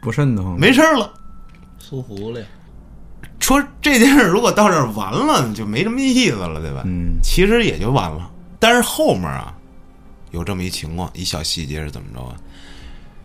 [0.01, 0.59] 不瘆得慌。
[0.59, 1.13] 没事儿了。
[1.79, 2.41] 舒服了。
[3.41, 6.83] 说这件事如果到这儿完了，就没什么意思了，对吧？
[6.85, 8.31] 嗯，其实也就完了。
[8.61, 9.53] 但是后面啊，
[10.31, 12.37] 有这么一情况，一小细节是怎么着啊？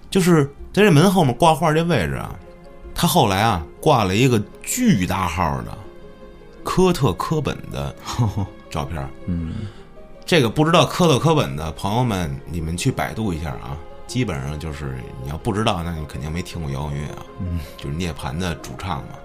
[0.10, 2.34] 就是在这门后面挂画这位置啊，
[2.96, 5.78] 他后来啊挂了一个巨大号的
[6.64, 7.94] 科特·科本的
[8.72, 9.10] 照片儿。
[9.26, 9.54] 嗯，
[10.26, 13.78] 这个不知道科特·科本的朋友们，你们去百度一下啊。
[14.08, 17.26] 基本上就是你要不知道，那你肯定没听过摇滚乐啊。
[17.40, 19.16] 嗯，就是涅槃的主唱嘛，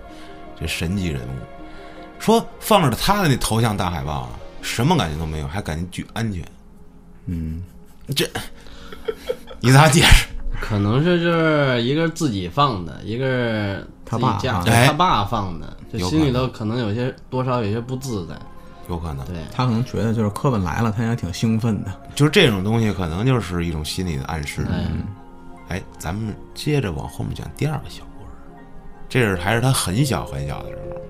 [0.59, 1.33] 这神级人物。
[2.19, 4.31] 说放着他的那头像大海报啊，
[4.63, 6.45] 什么感觉都没有，还感觉巨安全。
[7.27, 7.63] 嗯，
[8.15, 8.29] 这
[9.61, 10.27] 你咋解释？
[10.61, 18.35] 可能是就是一个是自己放的，一个是他爸他爸放的，就心里头可能有些多少有些不自在。
[18.89, 21.93] 有可能，对，他可能觉得就是科本来了，他也挺兴奋的。
[22.15, 24.67] 就是这种东西，可能就是一种心理的暗示。
[24.69, 25.05] 嗯，
[25.69, 28.31] 哎，咱们接着往后面讲第二个小故事，
[29.09, 31.01] 这是还是他很小很小的时候。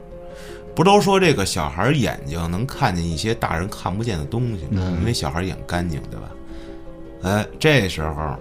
[0.75, 4.83] 不都说这个小孩眼睛能看见一些大人看不见的东西吗？
[4.99, 6.31] 因为小孩眼干净，对吧？
[7.23, 8.35] 哎，这时候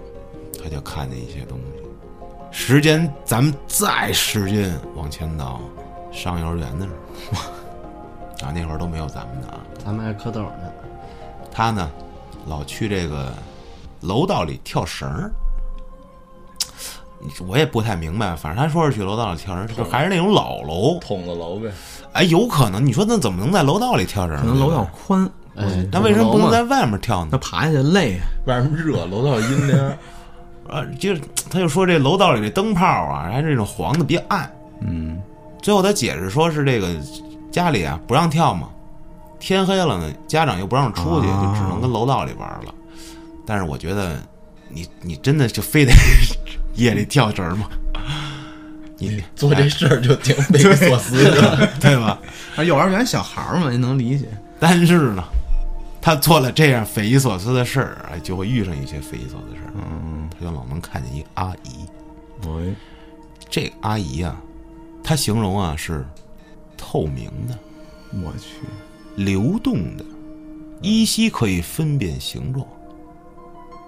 [0.62, 1.82] 他就看见一些东西。
[2.50, 5.60] 时间咱们再使劲往前倒，
[6.10, 6.92] 上幼儿园的时
[7.32, 7.50] 候，
[8.46, 9.60] 啊，那会儿都没有咱们的啊。
[9.84, 10.72] 咱们还蝌蚪呢。
[11.52, 11.90] 他呢，
[12.46, 13.32] 老去这个
[14.00, 15.30] 楼道里跳绳儿。
[17.46, 20.98] 我也不太明白，反正他说是去楼道里跳绳儿，就还是那种老楼。
[21.00, 21.70] 筒子楼呗。
[22.12, 27.30] 哎，有可能，你说那怎么能在楼道里跳绳能楼道宽，哎，那为什么不能在外面跳呢？
[27.32, 28.26] 他爬下去累啊。
[28.46, 29.92] 外面热，楼道阴凉。
[30.68, 34.50] 啊，就是他就说这楼道里这灯泡啊，还是这种黄的，别暗。
[34.80, 35.20] 嗯，
[35.60, 36.88] 最后他解释说是这个
[37.50, 38.68] 家里啊不让跳嘛，
[39.38, 42.74] 天黑了呢，家长又不让出去，啊就只能跟楼道里玩了。
[43.46, 44.16] 但是我觉得
[44.68, 45.92] 你你真的就非得
[46.76, 47.68] 夜里跳绳儿吗？
[49.08, 51.68] 你做这事儿就挺匪夷所思的。
[51.80, 52.18] 对吧？
[52.56, 54.26] 而幼儿园小孩儿嘛，也能理解。
[54.58, 55.24] 但是呢，
[56.00, 59.72] 他做了这样匪夷所思的事儿，哎，就会遇上一些匪夷所思的事儿。
[59.74, 61.86] 嗯，他就老能看见一个阿姨，
[62.46, 62.74] 喂，
[63.48, 64.36] 这个阿姨啊，
[65.02, 66.06] 她形容啊是
[66.76, 67.58] 透明的、
[68.22, 68.66] 我去，
[69.16, 70.04] 流动的，
[70.82, 72.66] 依稀可以分辨形状。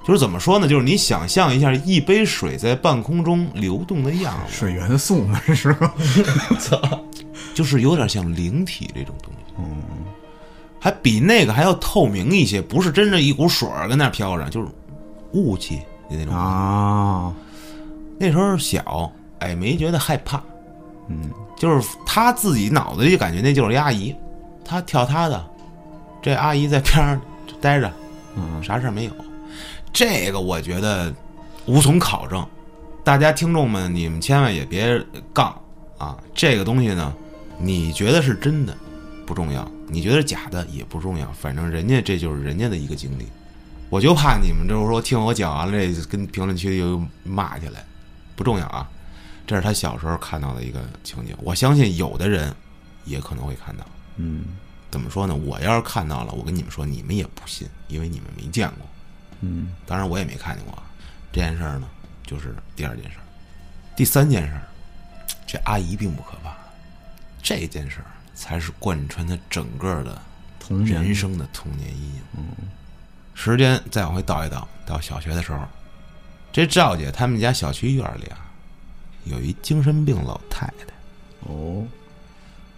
[0.04, 0.66] 就是怎么说呢？
[0.66, 5.94] 就是你想象一下，一杯水在半空中流动的样子，水元素嘛，这是吧？
[7.54, 9.54] 就是有点像灵体这种东西。
[9.58, 9.82] 嗯，
[10.80, 14.68] 还比那个还要透明一些，不是真正一股水儿跟那飘着，就是
[15.32, 15.76] 雾气
[16.10, 16.34] 的那种。
[16.34, 17.32] 啊，
[18.18, 20.42] 那时候小，哎，没觉得害怕。
[21.08, 24.14] 嗯，就是他自己脑子里就感觉那就是一阿姨，
[24.64, 25.44] 他跳他的，
[26.22, 27.92] 这阿姨在边上就待着，
[28.34, 29.12] 嗯，啥事儿没有。
[29.92, 31.14] 这个我觉得
[31.66, 32.46] 无从考证，
[33.04, 34.98] 大家听众们，你们千万也别
[35.34, 35.54] 杠
[35.98, 36.16] 啊！
[36.34, 37.14] 这个东西呢，
[37.58, 38.74] 你觉得是真的
[39.26, 43.26] 不重要，你觉得假的也不重要，反正人家这就是人家的一个经历。
[43.90, 47.84] 我就怕你们就是说听我讲完了，这跟评论区又骂起来，
[48.34, 48.88] 不重要啊。
[49.46, 52.54] 这是他小时候看到的一个情景，我相信有的人
[53.04, 53.84] 也可能会看到。
[54.16, 54.44] 嗯
[54.90, 55.34] 怎么说呢？
[55.34, 58.86] 我要是看到了，我跟你们说，你们也不信，因为你们没见过。
[59.42, 60.82] 嗯，当然我也没看见过啊。
[61.30, 61.88] 这件事儿呢，
[62.24, 63.24] 就是第二件事儿，
[63.94, 64.62] 第三件事儿，
[65.46, 66.56] 这阿姨并不可怕，
[67.42, 70.20] 这件事儿才是贯穿他整个的
[70.58, 72.22] 童年人生的童年阴影。
[72.36, 72.44] 嗯，
[73.34, 75.66] 时间再往回倒一倒，到小学的时候，
[76.52, 78.38] 这赵姐他们家小区院里啊，
[79.24, 80.86] 有一精神病老太太。
[81.40, 81.84] 哦，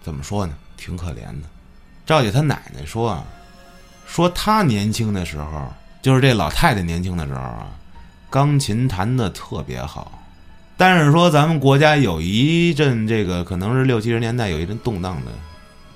[0.01, 0.57] 怎么说呢？
[0.77, 1.47] 挺可怜的。
[2.05, 3.25] 赵姐她奶奶说啊，
[4.07, 5.73] 说她年轻的时候，
[6.05, 7.65] 就是这老太太年轻的时候啊，
[8.29, 10.21] 钢琴弹的特别好。
[10.77, 15.31] 但是说咱们国家有一阵这个可能是六七十年代有一阵动荡的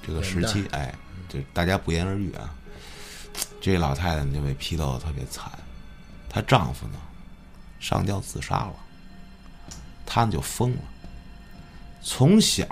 [0.01, 0.91] 这个时期，哎，
[1.28, 2.49] 就大家不言而喻啊。
[3.62, 5.51] 这老太太就被批斗的特别惨，
[6.28, 6.95] 她丈夫呢
[7.80, 8.74] 上吊自杀了，
[10.07, 10.82] 她呢就疯了。
[12.01, 12.66] 从小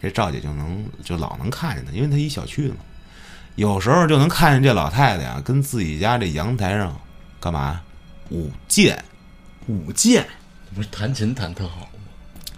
[0.00, 2.76] 这赵姐就能就老能看见她，因为她一小区嘛，
[3.56, 6.94] 有时候就能看见这老太太呀，跟自己家这阳台上
[7.38, 7.80] 干嘛
[8.30, 9.02] 舞剑，
[9.66, 10.26] 舞剑，
[10.74, 11.86] 不是弹琴弹特好吗？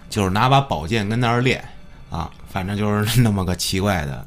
[0.09, 1.63] 就是拿把宝剑跟那儿练
[2.09, 4.25] 啊，反正就是那么个奇怪的。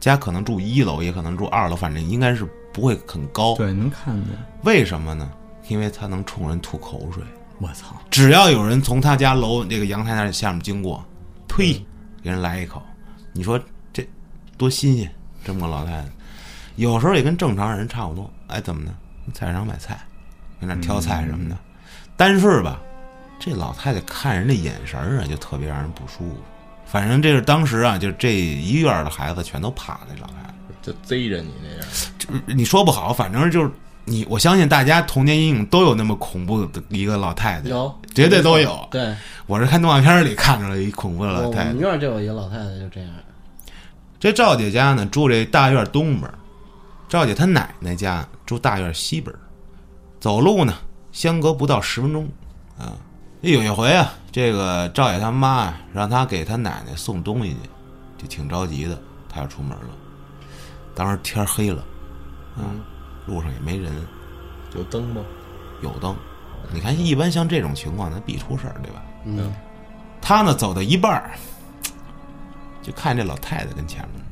[0.00, 3.56] 家可能住一楼，也可能住二楼，反正应该是不会很高。
[3.56, 4.36] 对，能看见。
[4.62, 5.30] 为什么呢？
[5.68, 7.22] 因为他能冲人吐口水，
[7.58, 11.04] 我操，只要有人从他家楼这个阳台那下面经过，
[11.48, 11.84] 呸，
[12.22, 12.80] 给人来一口，
[13.32, 13.60] 你说
[13.92, 14.08] 这
[14.56, 15.12] 多新鲜，
[15.46, 16.08] 这么个老太太，
[16.74, 18.92] 有时候也跟正常人差不多，哎，怎么呢？
[19.32, 19.96] 菜市场买菜，
[20.60, 21.56] 跟那挑菜什么的，
[22.16, 22.80] 但是吧，
[23.38, 26.36] 这老太太看人的眼神啊，就特别让人不舒服。
[26.84, 30.54] 反正这是当时啊，就这一院的孩子全都怕这老太太。
[30.82, 31.86] 就贼着你那样，
[32.18, 33.70] 就是你说不好，反正就是
[34.04, 38.86] 你，我相信大家童年阴影都有那么恐怖的一个老太太，有绝对都有。
[38.88, 39.12] 对，
[39.46, 41.78] 我是看动画片里看着了一恐怖的老太太我们。
[41.80, 43.10] 院就有一个老太太就这样，
[44.26, 46.28] 这赵姐家呢住这大院东边，
[47.08, 49.32] 赵姐她奶奶家住大院西边，
[50.18, 50.74] 走路呢
[51.12, 52.28] 相隔不到十分钟
[52.76, 52.98] 啊。
[53.42, 57.58] 有一回啊，这个赵姐他妈啊让她给她奶奶送东西去，
[58.18, 59.90] 就挺着急的，她要出门了。
[60.92, 61.84] 当时天黑了，
[62.56, 62.80] 嗯，
[63.26, 63.92] 路上也没人，
[64.74, 65.22] 有灯吗？
[65.84, 66.16] 有灯。
[66.72, 69.04] 你看，一般像这种情况，那必出事儿，对吧？
[69.24, 69.54] 嗯，
[70.20, 71.30] 他呢走到一半儿，
[72.86, 74.22] 就看这老太太跟前面，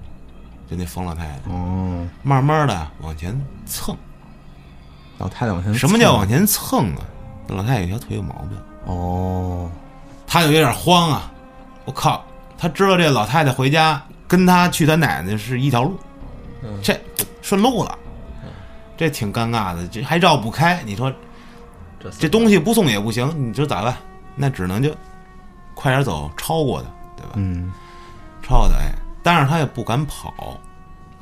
[0.70, 3.36] 就那疯老太太，哦，慢慢的往前
[3.66, 3.96] 蹭。
[5.18, 6.28] 老太太往前，什么叫往？
[6.28, 7.02] 前蹭啊？
[7.48, 9.68] 那老太太有条腿有毛病，哦，
[10.24, 11.32] 她就有点慌啊！
[11.84, 12.24] 我靠，
[12.56, 15.98] 她知道这老太太回家跟她去她奶奶是一条路，
[16.62, 16.96] 嗯这
[17.42, 17.98] 顺路了，
[18.96, 20.80] 这挺尴尬的，这还绕不开。
[20.84, 21.12] 你说
[22.00, 23.96] 这这东西不送也不行，你说咋办？
[24.36, 24.94] 那只能就
[25.74, 27.32] 快点走，超过他，对吧？
[27.34, 27.72] 嗯，
[28.46, 28.92] 超的哎，
[29.22, 30.60] 但是他也不敢跑，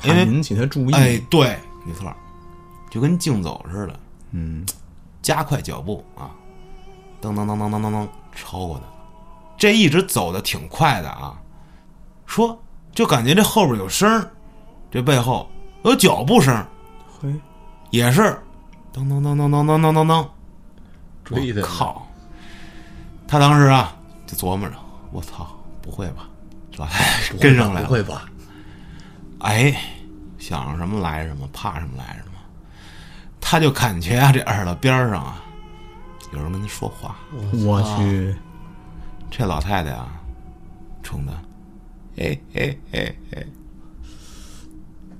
[0.02, 0.92] 因为怕引起他注意。
[0.92, 1.56] 哎，对，
[1.86, 2.16] 没错儿，
[2.90, 4.00] 就跟竞走似的，
[4.32, 4.66] 嗯，
[5.22, 6.34] 加快脚步啊，
[7.20, 8.92] 噔噔噔噔噔噔噔，超过他了。
[9.56, 11.40] 这一直走的挺快的啊，
[12.26, 12.60] 说
[12.92, 14.28] 就感觉这后边有声儿，
[14.90, 15.48] 这背后
[15.84, 16.66] 有脚步声，
[17.20, 17.32] 嘿，
[17.90, 18.22] 也是
[18.92, 20.26] 噔噔噔噔噔噔噔噔噔，
[21.22, 22.08] 追他呢我靠！
[23.28, 23.96] 他当时啊
[24.26, 24.74] 就琢磨着，
[25.12, 25.46] 我操，
[25.80, 26.28] 不会吧？
[26.76, 28.28] 老太太跟上来了不，会吧？
[29.40, 29.74] 哎，
[30.38, 32.38] 想什么来什么，怕什么来什么。
[33.40, 35.42] 他就感觉啊，这耳朵边上啊，
[36.32, 37.16] 有人跟他说话。
[37.52, 38.34] 我去，
[39.30, 40.08] 这老太太啊，
[41.02, 41.32] 冲他，
[42.22, 43.44] 哎哎哎哎，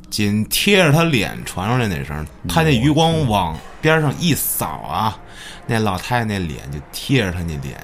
[0.09, 5.19] 紧贴着他脸传出来那声，他那余光往边上一扫啊，
[5.67, 7.79] 那老太太那脸就贴着他那脸，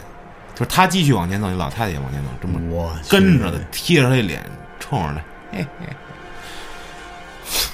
[0.59, 4.43] 就是他继续往前走，那老太太也往前走，这么我跟着的，贴着他脸
[4.81, 5.87] 冲着他，嘿嘿，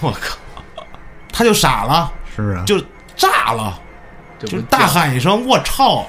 [0.02, 0.36] 我靠，
[1.32, 2.78] 他就傻了，是啊，就
[3.16, 3.78] 炸了，
[4.38, 6.06] 就就大喊一声“我操”，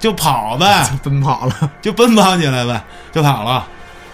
[0.00, 0.84] 就跑呗。
[1.04, 1.70] 奔跑了。
[1.80, 2.82] 就奔跑起来呗，
[3.12, 3.64] 就跑了，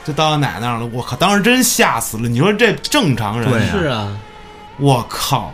[0.04, 0.86] 就到奶奶那儿了。
[0.86, 2.28] 我靠，当时真吓死了！
[2.28, 4.18] 你说这正常人，啊是啊，
[4.78, 5.52] 我靠，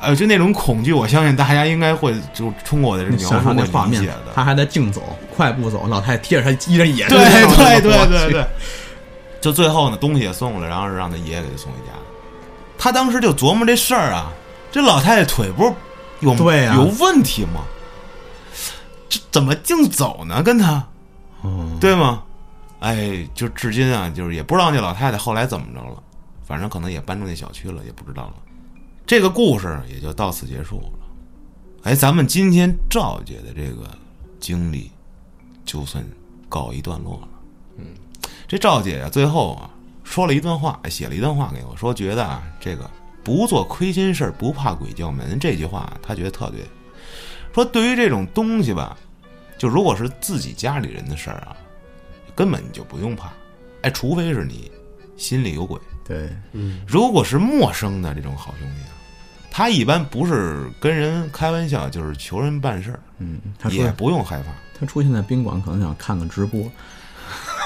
[0.00, 8.46] 呃，就那种恐惧，我相信大家应该会就通过我的描述那画面理解的。，他还在竞走，快步走，老太太贴着他，依着也是对对对对对，
[9.40, 11.92] 就最后呢，东西也送了，然后让他爷爷给他送回家。
[12.78, 14.32] 他当时就琢磨这事儿啊，
[14.70, 15.72] 这老太太腿不是
[16.20, 17.64] 有对呀有问题吗？
[19.08, 20.42] 这怎么净走呢？
[20.42, 20.86] 跟他，
[21.42, 22.22] 嗯，对吗？
[22.80, 26.02] 哎，就至今啊，就是也不知道那老太太后来怎么着了，
[26.46, 28.34] 反正可能也搬出那小区了，也不知道了。
[29.06, 30.88] 这个故事也就到此结束了。
[31.84, 33.88] 哎，咱们今天赵姐的这个
[34.38, 34.91] 经历，
[35.64, 36.04] 就算
[36.48, 37.28] 告一段落了。
[37.76, 37.86] 嗯，
[38.46, 39.70] 这赵姐啊，最后啊
[40.04, 42.90] 说了一段话，写了一段话给我，说觉得啊，这个
[43.24, 46.60] 不做亏心事儿，不怕鬼叫门这句话，她觉得特对。
[47.54, 48.96] 说对于这种东西吧，
[49.58, 51.56] 就如果是自己家里人的事儿啊，
[52.34, 53.32] 根本就不用怕，
[53.82, 54.70] 哎，除非是你
[55.16, 55.80] 心里有鬼。
[56.04, 56.30] 对，
[56.86, 58.92] 如果是陌生的这种好兄弟啊，
[59.50, 64.50] 他一般不是跟人开玩笑，就是求人办事儿，嗯，他也说不用害怕。
[64.78, 66.70] 他出现在宾馆，可能想看个直播，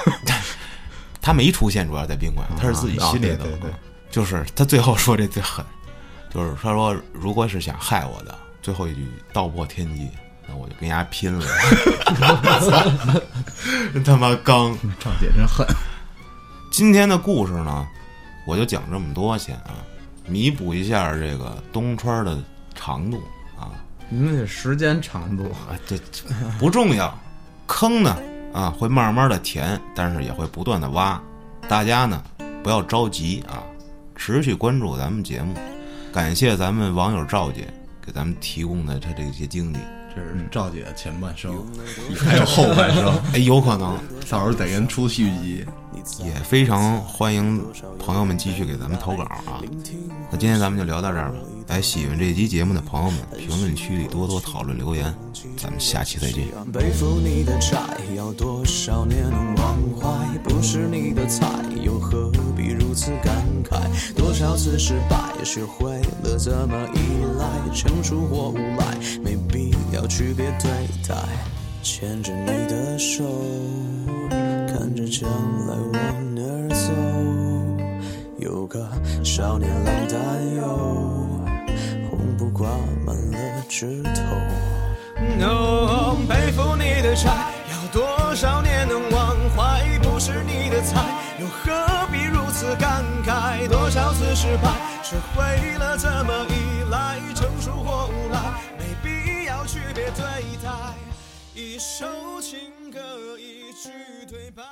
[1.19, 3.33] 他没出现，主要在宾馆，他是自己心里的。
[3.33, 3.71] 啊对对对
[4.09, 5.65] 就是他最后说这最狠，
[6.33, 10.09] 就是他说，如果是想害我的，最后一句道破天机，
[10.47, 11.45] 那我就跟人家拼了。
[13.93, 14.77] 真 他妈刚！
[14.99, 15.67] 赵姐真狠。
[16.71, 17.85] 今天的故事呢，
[18.45, 19.75] 我就讲这么多先啊，
[20.25, 22.37] 弥补一下这个东川的
[22.75, 23.21] 长度
[24.07, 24.09] 啊。
[24.09, 26.23] 你们得时间长度，啊，这这
[26.59, 27.13] 不重要。
[27.65, 28.17] 坑呢
[28.53, 31.21] 啊会慢慢的填，但是也会不断的挖。
[31.67, 32.23] 大家呢
[32.63, 33.61] 不要着急啊，
[34.15, 35.53] 持续关注咱们节目。
[36.13, 37.67] 感谢咱们网友赵姐
[38.01, 39.77] 给咱们提供的她这些经历。
[40.15, 41.63] 这是赵姐前半生，
[42.17, 43.99] 还有后半生， 哎，有可能
[44.29, 45.65] 到时候得跟出续集。
[46.23, 47.61] 也非常欢迎
[47.99, 49.61] 朋友们继续给咱们投稿啊。
[50.31, 51.37] 那今天咱们就聊到这儿吧，
[51.67, 55.13] 哎，喜欢这期节目的朋友们，评论区里多多讨论留言，
[55.57, 56.45] 咱们下期再见。
[56.71, 57.77] 背负你的债，
[58.15, 60.37] 要多少年能忘怀？
[60.45, 61.45] 不是你的菜，
[61.83, 63.81] 又何必如此感慨？
[64.15, 66.99] 多少次失败，学会了怎么依
[67.37, 70.69] 赖，成熟或无赖，没必要区别对
[71.05, 71.15] 待。
[71.83, 73.23] 牵着你的手，
[74.67, 75.29] 看着将
[75.67, 76.93] 来往哪儿走，
[78.39, 78.89] 有个
[79.23, 81.16] 少年郎担忧，
[82.49, 82.69] 挂
[83.05, 84.21] 满了枝头。
[85.41, 87.31] 哦，背负你的债，
[87.71, 89.83] 要多少年能忘怀？
[89.99, 91.03] 不是你的菜，
[91.39, 93.67] 又何必如此感慨？
[93.67, 94.71] 多少次失败，
[95.03, 98.39] 学会了怎么依赖，成熟或无赖，
[98.77, 100.23] 没必要区别对
[100.63, 100.69] 待。
[101.53, 102.05] 一首
[102.41, 102.99] 情歌，
[103.37, 103.89] 一句
[104.29, 104.63] 对白，